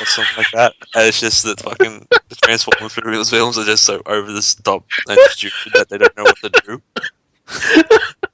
or 0.00 0.06
something 0.06 0.36
like 0.36 0.50
that. 0.52 0.74
And 0.94 1.06
it's 1.06 1.20
just 1.20 1.44
that 1.44 1.60
fucking 1.60 2.06
the 2.28 2.34
Transformers 2.36 2.94
films 2.94 3.30
films 3.30 3.58
are 3.58 3.64
just 3.64 3.84
so 3.84 4.02
over 4.06 4.30
the 4.30 4.56
top 4.64 4.84
and 5.08 5.18
stupid 5.30 5.72
that 5.74 5.88
they 5.88 5.98
don't 5.98 6.16
know 6.16 6.24
what 6.24 6.36
to 6.38 6.50
do 6.66 6.82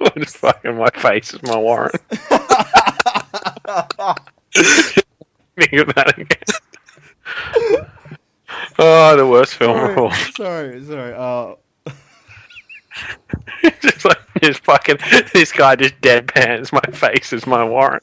Just 0.18 0.38
fucking 0.38 0.76
my 0.76 0.90
face 0.90 1.34
is 1.34 1.42
my 1.42 1.56
warrant. 1.56 1.94
Think 5.56 5.72
of 5.74 5.94
that 5.94 6.14
again. 6.16 6.38
oh, 8.78 9.16
the 9.16 9.26
worst 9.26 9.54
film 9.56 9.78
of 9.78 9.98
all. 9.98 10.10
sorry, 10.34 10.82
sorry. 10.84 11.12
Uh, 11.14 11.54
just 13.82 14.04
like 14.04 14.18
just 14.42 14.64
fucking 14.64 14.96
this 15.32 15.52
guy 15.52 15.76
just 15.76 16.00
deadpans 16.00 16.72
my 16.72 16.80
face 16.96 17.32
is 17.32 17.46
my 17.46 17.62
warrant. 17.62 18.02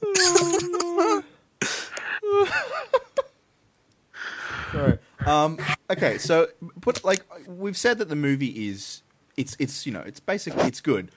Sorry. 4.72 5.00
Um, 5.26 5.58
okay, 5.90 6.18
so 6.20 6.48
but 6.80 7.04
like 7.04 7.22
we've 7.48 7.78
said 7.78 7.98
that 7.98 8.10
the 8.10 8.16
movie 8.16 8.70
is 8.70 9.02
it's 9.36 9.56
it's 9.60 9.86
you 9.86 9.92
know 9.92 10.02
it's 10.02 10.20
basically 10.20 10.66
it's 10.66 10.82
good 10.82 11.12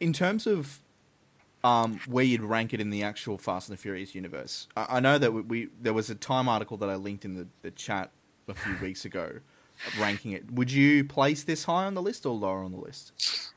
in 0.00 0.12
terms 0.12 0.46
of 0.46 0.80
um, 1.64 2.00
where 2.06 2.24
you'd 2.24 2.42
rank 2.42 2.72
it 2.72 2.80
in 2.80 2.90
the 2.90 3.02
actual 3.02 3.38
Fast 3.38 3.68
and 3.68 3.76
the 3.76 3.82
Furious 3.82 4.14
universe. 4.14 4.68
I, 4.76 4.86
I 4.96 5.00
know 5.00 5.18
that 5.18 5.32
we, 5.32 5.42
we 5.42 5.68
there 5.80 5.92
was 5.92 6.10
a 6.10 6.14
Time 6.14 6.48
article 6.48 6.76
that 6.78 6.88
I 6.88 6.96
linked 6.96 7.24
in 7.24 7.34
the, 7.34 7.48
the 7.62 7.70
chat 7.70 8.10
a 8.48 8.54
few 8.54 8.76
weeks 8.82 9.04
ago 9.04 9.40
ranking 9.98 10.32
it. 10.32 10.50
Would 10.52 10.72
you 10.72 11.04
place 11.04 11.44
this 11.44 11.64
high 11.64 11.84
on 11.84 11.94
the 11.94 12.02
list 12.02 12.24
or 12.24 12.34
lower 12.34 12.64
on 12.64 12.72
the 12.72 12.78
list? 12.78 13.12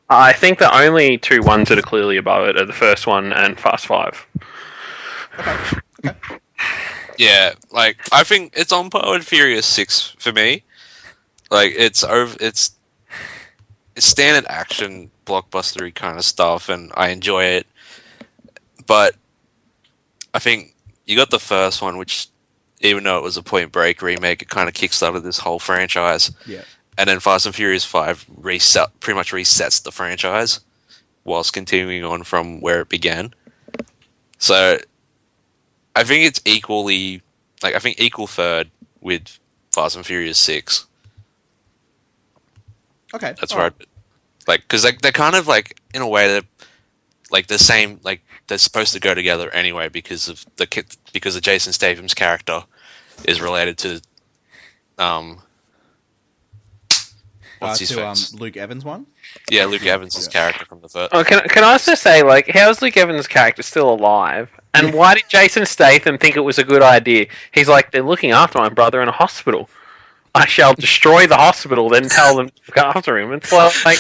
I 0.10 0.34
think 0.34 0.60
the 0.60 0.76
only 0.76 1.18
two 1.18 1.42
ones 1.42 1.70
that 1.70 1.78
are 1.78 1.84
clearly 1.84 2.18
above 2.18 2.48
it 2.48 2.58
are 2.58 2.66
the 2.66 2.74
first 2.74 3.08
one 3.08 3.32
and 3.32 3.60
Fast 3.60 3.88
Five. 3.88 4.28
Yeah, 7.20 7.56
like 7.70 7.98
I 8.14 8.24
think 8.24 8.54
it's 8.56 8.72
on 8.72 8.90
par 8.90 9.12
with 9.12 9.26
Furious 9.26 9.66
Six 9.66 10.16
for 10.18 10.32
me. 10.32 10.64
Like 11.52 11.74
it's 11.76 12.02
over, 12.02 12.38
it's 12.40 12.72
it's 14.00 14.06
standard 14.06 14.50
action 14.50 15.12
blockbustery 15.26 15.94
kind 15.94 16.18
of 16.18 16.24
stuff, 16.24 16.70
and 16.70 16.90
I 16.96 17.10
enjoy 17.10 17.44
it. 17.44 17.68
But 18.88 19.14
I 20.34 20.40
think 20.40 20.74
you 21.06 21.18
got 21.18 21.32
the 21.32 21.38
first 21.38 21.82
one, 21.82 21.98
which 21.98 22.30
even 22.80 23.04
though 23.04 23.18
it 23.18 23.24
was 23.24 23.36
a 23.36 23.44
Point 23.44 23.74
Break 23.74 24.02
remake, 24.02 24.42
it 24.42 24.48
kind 24.48 24.70
of 24.70 24.74
kickstarted 24.74 25.24
this 25.24 25.40
whole 25.40 25.60
franchise. 25.60 26.32
Yeah. 26.46 26.62
And 26.98 27.10
then 27.10 27.20
Fast 27.20 27.46
and 27.46 27.54
Furious 27.54 27.84
Five 27.84 28.26
reset, 28.38 28.98
pretty 29.02 29.18
much 29.18 29.34
resets 29.34 29.84
the 29.84 29.92
franchise, 29.92 30.62
whilst 31.26 31.52
continuing 31.52 32.06
on 32.06 32.24
from 32.24 32.62
where 32.62 32.80
it 32.80 32.88
began. 32.88 33.34
So 34.38 34.78
I 35.94 36.04
think 36.06 36.24
it's 36.24 36.40
equally 36.46 37.22
like 37.62 37.76
I 37.76 37.80
think 37.80 38.00
equal 38.00 38.28
third 38.28 38.72
with 39.02 39.38
Fast 39.72 39.98
and 39.98 40.06
Furious 40.06 40.40
Six. 40.40 40.86
Okay. 43.14 43.34
That's 43.40 43.54
all 43.54 43.60
right. 43.60 43.74
Like 44.48 44.62
because 44.62 44.84
like 44.84 45.02
they're 45.02 45.12
kind 45.12 45.36
of 45.36 45.48
like 45.48 45.80
in 45.94 46.02
a 46.02 46.08
way 46.08 46.28
they're 46.28 46.42
like 47.32 47.48
the 47.48 47.60
same 47.60 48.00
like 48.04 48.22
they're 48.48 48.58
supposed 48.58 48.94
to 48.94 49.00
go 49.00 49.14
together 49.14 49.50
anyway 49.52 49.90
because 49.90 50.28
of 50.28 50.46
the 50.56 50.66
ki- 50.66 50.84
because 51.14 51.36
of 51.36 51.42
Jason 51.42 51.74
Statham's 51.74 52.14
character 52.14 52.64
is 53.26 53.42
related 53.42 53.78
to 53.80 54.02
um 54.98 55.42
Uh, 57.62 57.76
his 57.78 57.90
to 57.90 58.08
um. 58.08 58.16
Luke 58.40 58.56
Evans 58.56 58.86
one. 58.86 59.06
yeah, 59.52 59.66
Luke 59.66 59.86
Evans' 59.86 60.18
Yeah. 60.28 60.32
character 60.32 60.66
from 60.66 60.80
the 60.82 60.88
first. 60.88 61.14
Oh, 61.14 61.24
can, 61.26 61.42
can 61.50 61.64
I 61.66 61.74
also 61.74 61.94
say, 61.94 62.24
like, 62.24 62.48
how's 62.48 62.82
Luke 62.82 62.96
Evans' 62.96 63.28
character 63.28 63.62
still 63.64 63.92
alive? 63.94 64.50
And 64.74 64.94
why 64.94 65.16
did 65.16 65.26
Jason 65.30 65.66
Statham 65.66 66.18
think 66.18 66.38
it 66.38 66.40
was 66.40 66.58
a 66.58 66.64
good 66.64 66.82
idea? 66.82 67.26
He's 67.52 67.68
like, 67.68 67.92
they're 67.92 68.02
looking 68.02 68.32
after 68.32 68.58
my 68.60 68.70
brother 68.70 69.02
in 69.02 69.10
a 69.10 69.12
hospital. 69.12 69.70
I 70.36 70.46
shall 70.46 70.74
destroy 70.74 71.28
the 71.28 71.36
hospital, 71.38 71.90
then 71.90 72.08
tell 72.10 72.36
them 72.36 72.50
to 72.50 72.54
look 72.68 72.78
after 72.78 73.18
him. 73.18 73.32
It's 73.34 73.52
like, 73.52 73.86
like, 73.86 74.00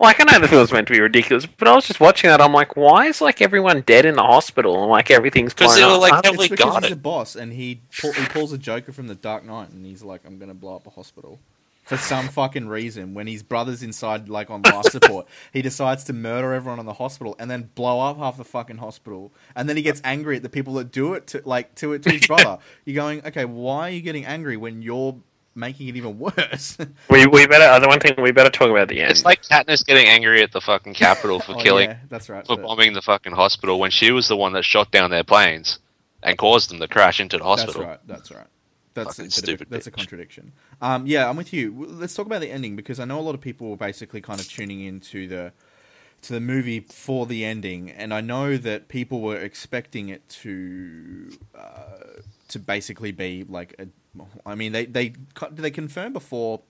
like 0.00 0.20
I 0.20 0.24
know 0.32 0.40
the 0.40 0.48
film's 0.48 0.72
meant 0.72 0.88
to 0.88 0.92
be 0.92 1.00
ridiculous, 1.00 1.46
but 1.46 1.68
I 1.68 1.74
was 1.74 1.86
just 1.86 2.00
watching 2.00 2.28
that. 2.28 2.40
I'm 2.40 2.52
like, 2.52 2.76
why 2.76 3.06
is 3.06 3.20
like 3.20 3.40
everyone 3.40 3.82
dead 3.82 4.04
in 4.04 4.14
the 4.16 4.22
hospital 4.22 4.80
and 4.82 4.90
like 4.90 5.10
everything's 5.10 5.54
'Cause 5.54 5.74
blown 5.74 5.76
they 5.78 5.84
were, 5.86 5.92
up? 5.92 6.00
like, 6.00 6.12
I- 6.14 6.20
heavily- 6.24 6.46
It's 6.46 6.50
because 6.50 6.72
got 6.72 6.82
he's 6.82 6.90
it. 6.92 6.94
a 6.94 7.00
boss, 7.00 7.36
and 7.36 7.52
he 7.52 7.80
pull, 8.00 8.12
he 8.12 8.24
pulls 8.26 8.52
a 8.52 8.58
Joker 8.58 8.92
from 8.92 9.06
the 9.06 9.14
Dark 9.14 9.44
Knight, 9.44 9.70
and 9.70 9.86
he's 9.86 10.02
like, 10.02 10.22
"I'm 10.26 10.38
gonna 10.38 10.54
blow 10.54 10.76
up 10.76 10.86
a 10.86 10.90
hospital." 10.90 11.38
For 11.84 11.96
some 11.96 12.28
fucking 12.28 12.68
reason, 12.68 13.12
when 13.12 13.26
his 13.26 13.42
brother's 13.42 13.82
inside, 13.82 14.28
like 14.28 14.50
on 14.50 14.62
life 14.62 14.84
support, 14.92 15.26
he 15.52 15.62
decides 15.62 16.04
to 16.04 16.12
murder 16.12 16.52
everyone 16.52 16.78
in 16.78 16.86
the 16.86 16.92
hospital 16.94 17.34
and 17.40 17.50
then 17.50 17.70
blow 17.74 18.00
up 18.00 18.18
half 18.18 18.36
the 18.36 18.44
fucking 18.44 18.76
hospital. 18.78 19.32
And 19.56 19.68
then 19.68 19.76
he 19.76 19.82
gets 19.82 20.00
angry 20.04 20.36
at 20.36 20.44
the 20.44 20.48
people 20.48 20.74
that 20.74 20.92
do 20.92 21.14
it 21.14 21.26
to, 21.28 21.42
like, 21.44 21.74
to 21.76 21.92
it 21.92 22.04
to 22.04 22.10
his 22.12 22.24
brother. 22.28 22.58
You're 22.84 22.94
going, 22.94 23.26
okay, 23.26 23.44
why 23.44 23.88
are 23.88 23.90
you 23.90 24.00
getting 24.00 24.24
angry 24.24 24.56
when 24.56 24.80
you're 24.80 25.16
making 25.54 25.88
it 25.88 25.96
even 25.96 26.18
worse? 26.18 26.76
we 27.10 27.26
we 27.26 27.46
better. 27.46 27.64
Uh, 27.64 27.78
the 27.78 27.88
one 27.88 28.00
thing 28.00 28.14
we 28.22 28.32
better 28.32 28.50
talk 28.50 28.68
about 28.70 28.82
at 28.82 28.88
the 28.88 29.00
end. 29.00 29.10
It's 29.10 29.24
like 29.24 29.42
Katniss 29.42 29.84
getting 29.84 30.06
angry 30.06 30.42
at 30.42 30.52
the 30.52 30.60
fucking 30.60 30.94
Capitol 30.94 31.40
for 31.46 31.52
Oh, 31.52 31.60
killing 31.60 31.90
yeah, 31.90 31.98
that's 32.08 32.28
right. 32.28 32.46
for 32.46 32.56
but- 32.56 32.62
bombing 32.66 32.92
the 32.94 33.02
fucking 33.02 33.32
hospital 33.32 33.78
when 33.78 33.90
she 33.90 34.10
was 34.12 34.28
the 34.28 34.36
one 34.36 34.52
that 34.54 34.64
shot 34.64 34.90
down 34.90 35.10
their 35.10 35.24
planes 35.24 35.78
and 36.22 36.38
caused 36.38 36.70
them 36.70 36.78
to 36.80 36.88
crash 36.88 37.20
into 37.20 37.38
the 37.38 37.44
hospital. 37.44 37.82
That's 37.82 37.88
right. 37.88 38.00
That's 38.06 38.30
right. 38.30 38.46
That's 38.94 39.18
a 39.18 39.22
Fucking 39.22 39.24
bit 39.24 39.26
of 39.26 39.38
a- 39.38 39.46
stupid 39.46 39.66
that's 39.70 39.86
a 39.86 39.90
contradiction. 39.90 40.52
Um, 40.82 41.06
yeah, 41.06 41.28
I'm 41.28 41.36
with 41.36 41.52
you. 41.52 41.86
Let's 41.88 42.14
talk 42.14 42.26
about 42.26 42.40
the 42.42 42.50
ending 42.50 42.76
because 42.76 43.00
I 43.00 43.04
know 43.06 43.18
a 43.18 43.22
lot 43.22 43.34
of 43.34 43.40
people 43.40 43.70
were 43.70 43.76
basically 43.76 44.20
kind 44.20 44.38
of 44.38 44.46
tuning 44.48 44.80
into 44.82 45.26
the 45.26 45.52
to 46.22 46.34
the 46.34 46.40
movie 46.40 46.78
for 46.80 47.26
the 47.26 47.44
ending, 47.44 47.90
and 47.90 48.14
I 48.14 48.20
know 48.20 48.56
that 48.56 48.86
people 48.86 49.20
were 49.22 49.36
expecting 49.38 50.08
it 50.08 50.28
to 50.28 51.30
uh, 51.58 52.20
to 52.48 52.58
basically 52.58 53.12
be 53.12 53.44
like 53.48 53.74
a. 53.78 53.86
I 54.44 54.54
mean, 54.54 54.72
they 54.72 54.86
they 54.86 55.08
did 55.10 55.56
they 55.56 55.70
confirm 55.70 56.12
before 56.12 56.60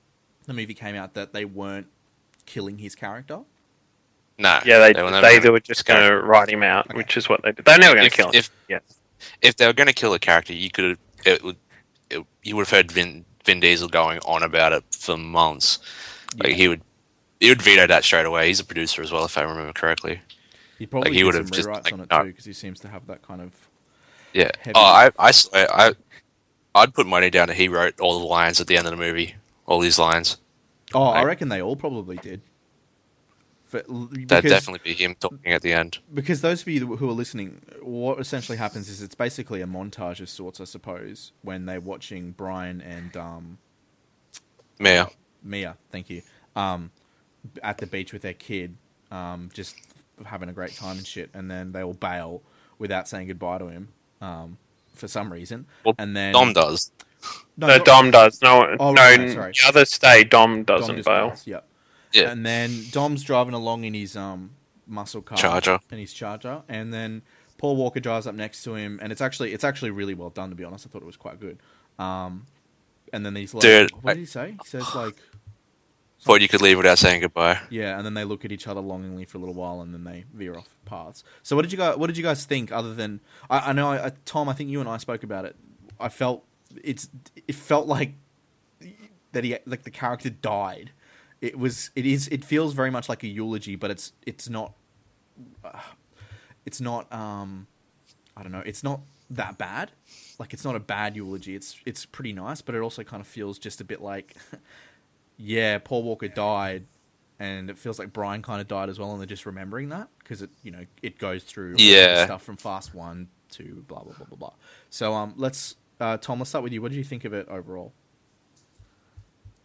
the 0.46 0.54
movie 0.54 0.74
came 0.74 0.94
out 0.94 1.14
that 1.14 1.32
they 1.32 1.44
weren't 1.44 1.88
killing 2.46 2.78
his 2.78 2.94
character. 2.94 3.40
No. 4.38 4.60
yeah, 4.64 4.78
they 4.92 5.02
were 5.02 5.20
they, 5.20 5.38
they, 5.38 5.50
were 5.50 5.60
just 5.60 5.84
going 5.84 6.08
to 6.08 6.16
write 6.20 6.48
him 6.48 6.62
out, 6.62 6.86
Okay. 6.86 6.96
which 6.96 7.16
is 7.16 7.28
what 7.28 7.42
they 7.42 7.52
did. 7.52 7.64
They 7.64 7.72
were 7.72 7.78
never 7.78 7.94
going 7.94 8.10
to 8.10 8.16
kill 8.16 8.28
him. 8.28 8.34
if 8.34 8.50
Yeah. 8.68 8.78
if 9.40 9.56
they 9.56 9.66
were 9.66 9.72
going 9.72 9.86
to 9.88 9.92
kill 9.92 10.14
a 10.14 10.18
character, 10.18 10.52
you 10.52 10.70
could 10.70 10.84
have 10.84 10.98
it 11.26 11.44
would 11.44 11.56
it, 12.10 12.24
you 12.42 12.56
would 12.56 12.66
have 12.66 12.70
heard 12.76 12.90
Vin 12.90 13.24
Vin 13.44 13.60
Diesel 13.60 13.88
going 13.88 14.18
on 14.20 14.42
about 14.42 14.72
it 14.72 14.84
for 14.90 15.16
months. 15.16 15.78
Like 16.38 16.50
Yeah. 16.50 16.54
he 16.56 16.68
would 16.68 16.82
he 17.40 17.48
would 17.50 17.62
veto 17.62 17.86
that 17.86 18.04
straight 18.04 18.26
away. 18.26 18.48
He's 18.48 18.60
a 18.60 18.64
producer 18.64 19.02
as 19.02 19.12
well, 19.12 19.24
if 19.24 19.36
I 19.36 19.42
remember 19.42 19.72
correctly. 19.72 20.20
He 20.78 20.86
probably 20.86 21.10
Like, 21.10 21.16
he 21.16 21.24
would 21.24 21.34
some 21.34 21.44
have 21.44 21.50
just, 21.52 21.68
rewrites 21.68 21.84
like, 21.84 21.92
on 21.92 22.00
it 22.00 22.10
no. 22.10 22.22
too 22.22 22.28
because 22.28 22.44
he 22.44 22.52
seems 22.52 22.80
to 22.80 22.88
have 22.88 23.06
that 23.06 23.22
kind 23.22 23.40
of. 23.42 23.68
Yeah. 24.32 24.50
Oh, 24.74 24.80
I 24.80 25.10
I 25.18 25.32
I 25.54 25.94
I'd 26.74 26.94
put 26.94 27.06
money 27.06 27.30
down 27.30 27.48
that 27.48 27.56
he 27.56 27.68
wrote 27.68 28.00
all 28.00 28.18
the 28.18 28.26
lines 28.26 28.60
at 28.60 28.66
the 28.66 28.76
end 28.76 28.86
of 28.86 28.90
the 28.90 28.96
movie. 28.96 29.34
All 29.66 29.80
these 29.80 29.98
lines. 29.98 30.38
Oh, 30.94 31.04
I 31.04 31.24
reckon 31.24 31.48
they 31.48 31.62
all 31.62 31.76
probably 31.76 32.16
did. 32.16 32.42
For, 33.64 33.82
That'd 33.88 34.50
definitely 34.50 34.80
be 34.84 34.92
him 34.92 35.14
talking 35.18 35.52
at 35.52 35.62
the 35.62 35.72
end. 35.72 35.98
because 36.12 36.42
those 36.42 36.60
of 36.60 36.68
you 36.68 36.96
who 36.96 37.08
are 37.08 37.14
listening, 37.14 37.62
what 37.80 38.20
essentially 38.20 38.58
happens 38.58 38.90
is 38.90 39.00
it's 39.00 39.14
basically 39.14 39.62
a 39.62 39.66
montage 39.66 40.20
of 40.20 40.28
sorts, 40.28 40.60
I 40.60 40.64
suppose, 40.64 41.32
when 41.40 41.64
they're 41.64 41.80
watching 41.80 42.32
Brian 42.32 42.82
and 42.82 43.16
um, 43.16 43.58
Mia. 44.78 45.08
Mia, 45.42 45.78
thank 45.90 46.10
you, 46.10 46.20
um, 46.54 46.90
at 47.62 47.78
the 47.78 47.86
beach 47.86 48.12
with 48.12 48.20
their 48.20 48.34
kid, 48.34 48.76
um, 49.10 49.48
just 49.54 49.74
having 50.26 50.50
a 50.50 50.52
great 50.52 50.74
time 50.74 50.98
and 50.98 51.06
shit, 51.06 51.30
and 51.32 51.50
then 51.50 51.72
they 51.72 51.82
all 51.82 51.94
bail 51.94 52.42
without 52.78 53.08
saying 53.08 53.26
goodbye 53.28 53.56
to 53.58 53.68
him 53.68 53.88
um, 54.20 54.58
for 54.94 55.08
some 55.08 55.32
reason, 55.32 55.66
Well, 55.84 55.94
and 55.98 56.16
then 56.16 56.32
Dom 56.32 56.52
does. 56.52 56.90
No, 57.56 57.66
No, 57.68 57.76
not- 57.76 57.86
Dom 57.86 58.10
does. 58.10 58.40
No, 58.42 58.76
Oh, 58.80 58.92
no. 58.92 59.00
right, 59.02 59.20
no, 59.20 59.28
sorry. 59.34 59.52
the 59.52 59.68
others 59.68 59.92
stay. 59.94 60.24
Dom 60.24 60.64
Dom 60.64 60.80
doesn't 60.80 60.96
just 60.96 61.06
bail. 61.06 61.28
bails, 61.28 61.46
Yeah. 61.46 61.60
Yeah. 62.12 62.30
And 62.30 62.44
then 62.44 62.84
Dom's 62.90 63.22
driving 63.22 63.54
along 63.54 63.84
in 63.84 63.94
his 63.94 64.16
um 64.16 64.50
muscle 64.86 65.22
car, 65.22 65.38
Charger. 65.38 65.78
and 65.90 65.98
his 66.00 66.12
Charger, 66.12 66.62
and 66.68 66.92
then 66.92 67.22
Paul 67.58 67.76
Walker 67.76 68.00
drives 68.00 68.26
up 68.26 68.34
next 68.34 68.64
to 68.64 68.74
him, 68.74 68.98
and 69.02 69.12
it's 69.12 69.20
actually 69.20 69.52
it's 69.54 69.64
actually 69.64 69.90
really 69.92 70.14
well 70.14 70.30
done 70.30 70.50
to 70.50 70.56
be 70.56 70.64
honest. 70.64 70.86
I 70.86 70.90
thought 70.90 71.02
it 71.02 71.06
was 71.06 71.16
quite 71.16 71.38
good. 71.40 71.58
Um, 71.98 72.46
and 73.12 73.24
then 73.24 73.36
he's 73.36 73.54
like, 73.54 73.62
Dude, 73.62 73.90
what 74.02 74.10
I- 74.10 74.14
did 74.14 74.20
he 74.20 74.26
say? 74.26 74.56
He 74.62 74.68
says 74.68 74.94
like, 74.94 75.14
Thought 76.22 76.40
you 76.40 76.46
could 76.48 76.62
leave 76.62 76.76
without 76.76 76.98
saying 76.98 77.20
goodbye. 77.20 77.60
yeah, 77.68 77.96
and 77.96 78.06
then 78.06 78.14
they 78.14 78.22
look 78.22 78.44
at 78.44 78.52
each 78.52 78.68
other 78.68 78.80
longingly 78.80 79.24
for 79.24 79.38
a 79.38 79.40
little 79.40 79.56
while, 79.56 79.80
and 79.80 79.92
then 79.92 80.04
they 80.04 80.24
veer 80.32 80.56
off 80.56 80.68
paths. 80.84 81.24
So 81.42 81.56
what 81.56 81.62
did 81.62 81.72
you 81.72 81.78
guys 81.78 81.96
what 81.96 82.06
did 82.06 82.16
you 82.16 82.22
guys 82.22 82.44
think? 82.44 82.70
Other 82.70 82.94
than 82.94 83.20
I, 83.50 83.70
I 83.70 83.72
know 83.72 83.90
I, 83.90 84.12
Tom, 84.24 84.48
I 84.48 84.52
think 84.52 84.70
you 84.70 84.78
and 84.78 84.88
I 84.88 84.98
spoke 84.98 85.24
about 85.24 85.44
it. 85.46 85.56
I 85.98 86.08
felt 86.08 86.44
it's 86.82 87.08
it 87.48 87.56
felt 87.56 87.88
like 87.88 88.14
that 89.32 89.42
he 89.42 89.56
like 89.66 89.82
the 89.82 89.90
character 89.90 90.30
died. 90.30 90.92
It 91.40 91.58
was 91.58 91.90
it 91.96 92.06
is 92.06 92.28
it 92.28 92.44
feels 92.44 92.72
very 92.72 92.90
much 92.90 93.08
like 93.08 93.24
a 93.24 93.28
eulogy, 93.28 93.74
but 93.74 93.90
it's 93.90 94.12
it's 94.24 94.48
not 94.48 94.74
it's 96.64 96.80
not 96.80 97.12
um 97.12 97.66
I 98.36 98.42
don't 98.42 98.52
know, 98.52 98.62
it's 98.64 98.84
not 98.84 99.00
that 99.30 99.58
bad. 99.58 99.90
Like 100.38 100.52
it's 100.52 100.64
not 100.64 100.76
a 100.76 100.80
bad 100.80 101.16
eulogy. 101.16 101.56
It's 101.56 101.80
it's 101.84 102.06
pretty 102.06 102.32
nice, 102.32 102.60
but 102.60 102.74
it 102.74 102.80
also 102.80 103.02
kind 103.02 103.20
of 103.20 103.26
feels 103.26 103.58
just 103.58 103.80
a 103.80 103.84
bit 103.84 104.00
like 104.00 104.36
yeah, 105.44 105.78
Paul 105.78 106.02
Walker 106.04 106.28
died 106.28 106.86
and 107.38 107.68
it 107.70 107.78
feels 107.78 107.98
like 107.98 108.12
Brian 108.12 108.40
kind 108.42 108.60
of 108.60 108.68
died 108.68 108.88
as 108.88 108.98
well 108.98 109.10
and 109.10 109.20
they're 109.20 109.26
just 109.26 109.46
remembering 109.46 109.88
that 109.88 110.08
because 110.20 110.42
it 110.42 110.50
you 110.62 110.70
know 110.70 110.84
it 111.02 111.18
goes 111.18 111.42
through 111.42 111.74
Yeah. 111.78 112.24
stuff 112.26 112.42
from 112.42 112.56
Fast 112.56 112.94
1 112.94 113.28
to 113.52 113.84
blah 113.88 114.02
blah 114.02 114.12
blah 114.14 114.26
blah 114.26 114.36
blah. 114.38 114.52
So 114.90 115.12
um 115.14 115.34
let's 115.36 115.74
uh 116.00 116.16
Tom, 116.18 116.38
let's 116.38 116.50
start 116.50 116.62
with 116.62 116.72
you. 116.72 116.80
What 116.80 116.90
did 116.92 116.98
you 116.98 117.04
think 117.04 117.24
of 117.24 117.32
it 117.32 117.48
overall? 117.48 117.92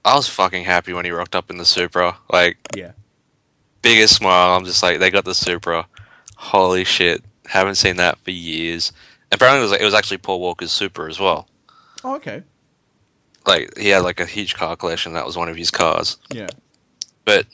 I 0.03 0.15
was 0.15 0.27
fucking 0.27 0.63
happy 0.63 0.93
when 0.93 1.05
he 1.05 1.12
rocked 1.12 1.36
up 1.36 1.50
in 1.50 1.57
the 1.57 1.65
Supra. 1.65 2.17
Like 2.31 2.57
Yeah. 2.75 2.93
biggest 3.81 4.15
smile. 4.15 4.55
I'm 4.55 4.65
just 4.65 4.81
like, 4.81 5.00
they 5.00 5.12
got 5.12 5.25
the 5.25 5.36
Supra. 5.36 5.88
Holy 6.38 6.84
shit! 6.84 7.24
Haven't 7.48 7.75
seen 7.75 7.98
that 7.98 8.17
for 8.19 8.31
years. 8.31 8.91
Apparently, 9.31 9.60
it 9.60 9.63
was 9.63 9.72
like, 9.72 9.81
it 9.81 9.86
was 9.86 9.93
actually 9.93 10.19
Paul 10.19 10.39
Walker's 10.39 10.72
Supra 10.72 11.10
as 11.10 11.19
well. 11.19 11.48
Oh, 12.03 12.15
okay. 12.15 12.43
Like 13.48 13.77
he 13.77 13.89
had 13.89 14.00
like 14.04 14.20
a 14.20 14.25
huge 14.25 14.56
car 14.56 14.75
collection. 14.75 15.13
That 15.13 15.25
was 15.25 15.38
one 15.38 15.50
of 15.50 15.56
his 15.56 15.72
cars. 15.72 16.18
Yeah. 16.30 16.48
But 17.25 17.48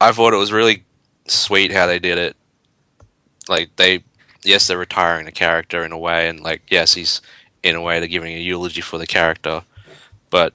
I 0.00 0.12
thought 0.12 0.34
it 0.34 0.38
was 0.38 0.52
really 0.52 0.84
sweet 1.28 1.72
how 1.72 1.86
they 1.86 1.98
did 1.98 2.18
it. 2.18 2.36
Like 3.48 3.76
they, 3.76 4.02
yes, 4.42 4.66
they're 4.66 4.78
retiring 4.78 5.26
the 5.26 5.32
character 5.32 5.84
in 5.84 5.92
a 5.92 5.98
way, 5.98 6.28
and 6.28 6.40
like 6.40 6.62
yes, 6.68 6.94
he's 6.94 7.20
in 7.62 7.76
a 7.76 7.80
way 7.80 7.98
they're 7.98 8.08
giving 8.08 8.34
a 8.34 8.38
eulogy 8.40 8.80
for 8.80 8.98
the 8.98 9.06
character, 9.06 9.62
but 10.30 10.52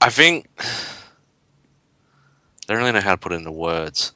I 0.00 0.10
think 0.10 0.48
I 0.58 0.64
don't 2.68 2.78
really 2.78 2.92
know 2.92 3.00
how 3.00 3.12
to 3.12 3.18
put 3.18 3.32
it 3.32 3.36
into 3.36 3.52
words. 3.52 4.12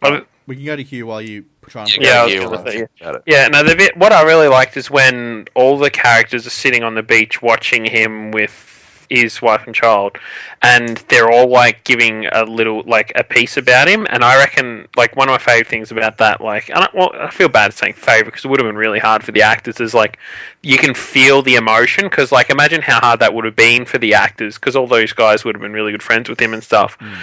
But- 0.00 0.26
We 0.46 0.56
can 0.56 0.64
go 0.64 0.76
to 0.76 0.82
Hugh 0.82 1.06
while 1.06 1.22
you 1.22 1.44
try 1.66 1.82
and 1.82 1.90
Yeah, 1.92 1.96
put 1.96 2.04
Yeah, 2.04 2.12
I 2.12 2.24
was 2.24 2.32
you 2.32 2.40
gonna 2.40 2.50
want 2.50 2.66
to 2.66 2.72
say, 2.72 2.78
think. 2.78 3.22
Yeah, 3.26 3.48
no. 3.48 3.62
The 3.62 3.76
bit 3.76 3.96
what 3.96 4.12
I 4.12 4.22
really 4.22 4.48
liked 4.48 4.76
is 4.76 4.90
when 4.90 5.46
all 5.54 5.78
the 5.78 5.90
characters 5.90 6.46
are 6.46 6.50
sitting 6.50 6.82
on 6.82 6.94
the 6.94 7.02
beach 7.02 7.40
watching 7.40 7.84
him 7.84 8.30
with 8.32 9.06
his 9.12 9.42
wife 9.42 9.66
and 9.66 9.74
child, 9.74 10.16
and 10.62 10.96
they're 11.08 11.30
all 11.30 11.48
like 11.48 11.84
giving 11.84 12.26
a 12.32 12.44
little 12.44 12.82
like 12.86 13.12
a 13.14 13.22
piece 13.22 13.56
about 13.56 13.86
him. 13.86 14.06
And 14.08 14.24
I 14.24 14.36
reckon 14.38 14.88
like 14.96 15.16
one 15.16 15.28
of 15.28 15.32
my 15.32 15.38
favorite 15.38 15.68
things 15.68 15.90
about 15.90 16.18
that, 16.18 16.40
like, 16.40 16.70
I 16.70 16.80
don't, 16.80 16.94
well, 16.94 17.10
I 17.14 17.30
feel 17.30 17.48
bad 17.48 17.74
saying 17.74 17.94
favorite 17.94 18.26
because 18.26 18.44
it 18.44 18.48
would 18.48 18.58
have 18.58 18.68
been 18.68 18.76
really 18.76 18.98
hard 18.98 19.22
for 19.22 19.32
the 19.32 19.42
actors. 19.42 19.80
Is 19.80 19.94
like 19.94 20.18
you 20.62 20.78
can 20.78 20.94
feel 20.94 21.42
the 21.42 21.56
emotion 21.56 22.04
because 22.04 22.32
like 22.32 22.50
imagine 22.50 22.82
how 22.82 23.00
hard 23.00 23.20
that 23.20 23.34
would 23.34 23.44
have 23.44 23.56
been 23.56 23.84
for 23.84 23.98
the 23.98 24.14
actors 24.14 24.54
because 24.56 24.74
all 24.76 24.86
those 24.86 25.12
guys 25.12 25.44
would 25.44 25.54
have 25.54 25.62
been 25.62 25.72
really 25.72 25.92
good 25.92 26.02
friends 26.02 26.28
with 26.28 26.40
him 26.40 26.54
and 26.54 26.64
stuff. 26.64 26.98
Mm. 26.98 27.18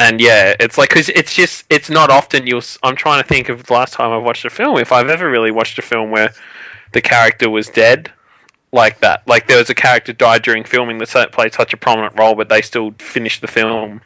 And 0.00 0.18
yeah, 0.18 0.54
it's 0.58 0.78
like 0.78 0.88
because 0.88 1.10
it's 1.10 1.34
just 1.34 1.66
it's 1.68 1.90
not 1.90 2.10
often 2.10 2.46
you'll. 2.46 2.62
I'm 2.82 2.96
trying 2.96 3.22
to 3.22 3.28
think 3.28 3.50
of 3.50 3.64
the 3.64 3.72
last 3.74 3.92
time 3.92 4.10
I've 4.10 4.22
watched 4.22 4.46
a 4.46 4.50
film. 4.50 4.78
If 4.78 4.92
I've 4.92 5.10
ever 5.10 5.30
really 5.30 5.50
watched 5.50 5.78
a 5.78 5.82
film 5.82 6.10
where 6.10 6.32
the 6.92 7.02
character 7.02 7.50
was 7.50 7.68
dead 7.68 8.10
like 8.72 9.00
that, 9.00 9.28
like 9.28 9.46
there 9.46 9.58
was 9.58 9.68
a 9.68 9.74
character 9.74 10.14
died 10.14 10.40
during 10.42 10.64
filming 10.64 10.96
that 10.96 11.32
played 11.32 11.52
such 11.52 11.74
a 11.74 11.76
prominent 11.76 12.18
role, 12.18 12.34
but 12.34 12.48
they 12.48 12.62
still 12.62 12.92
finished 12.98 13.42
the 13.42 13.46
film 13.46 14.00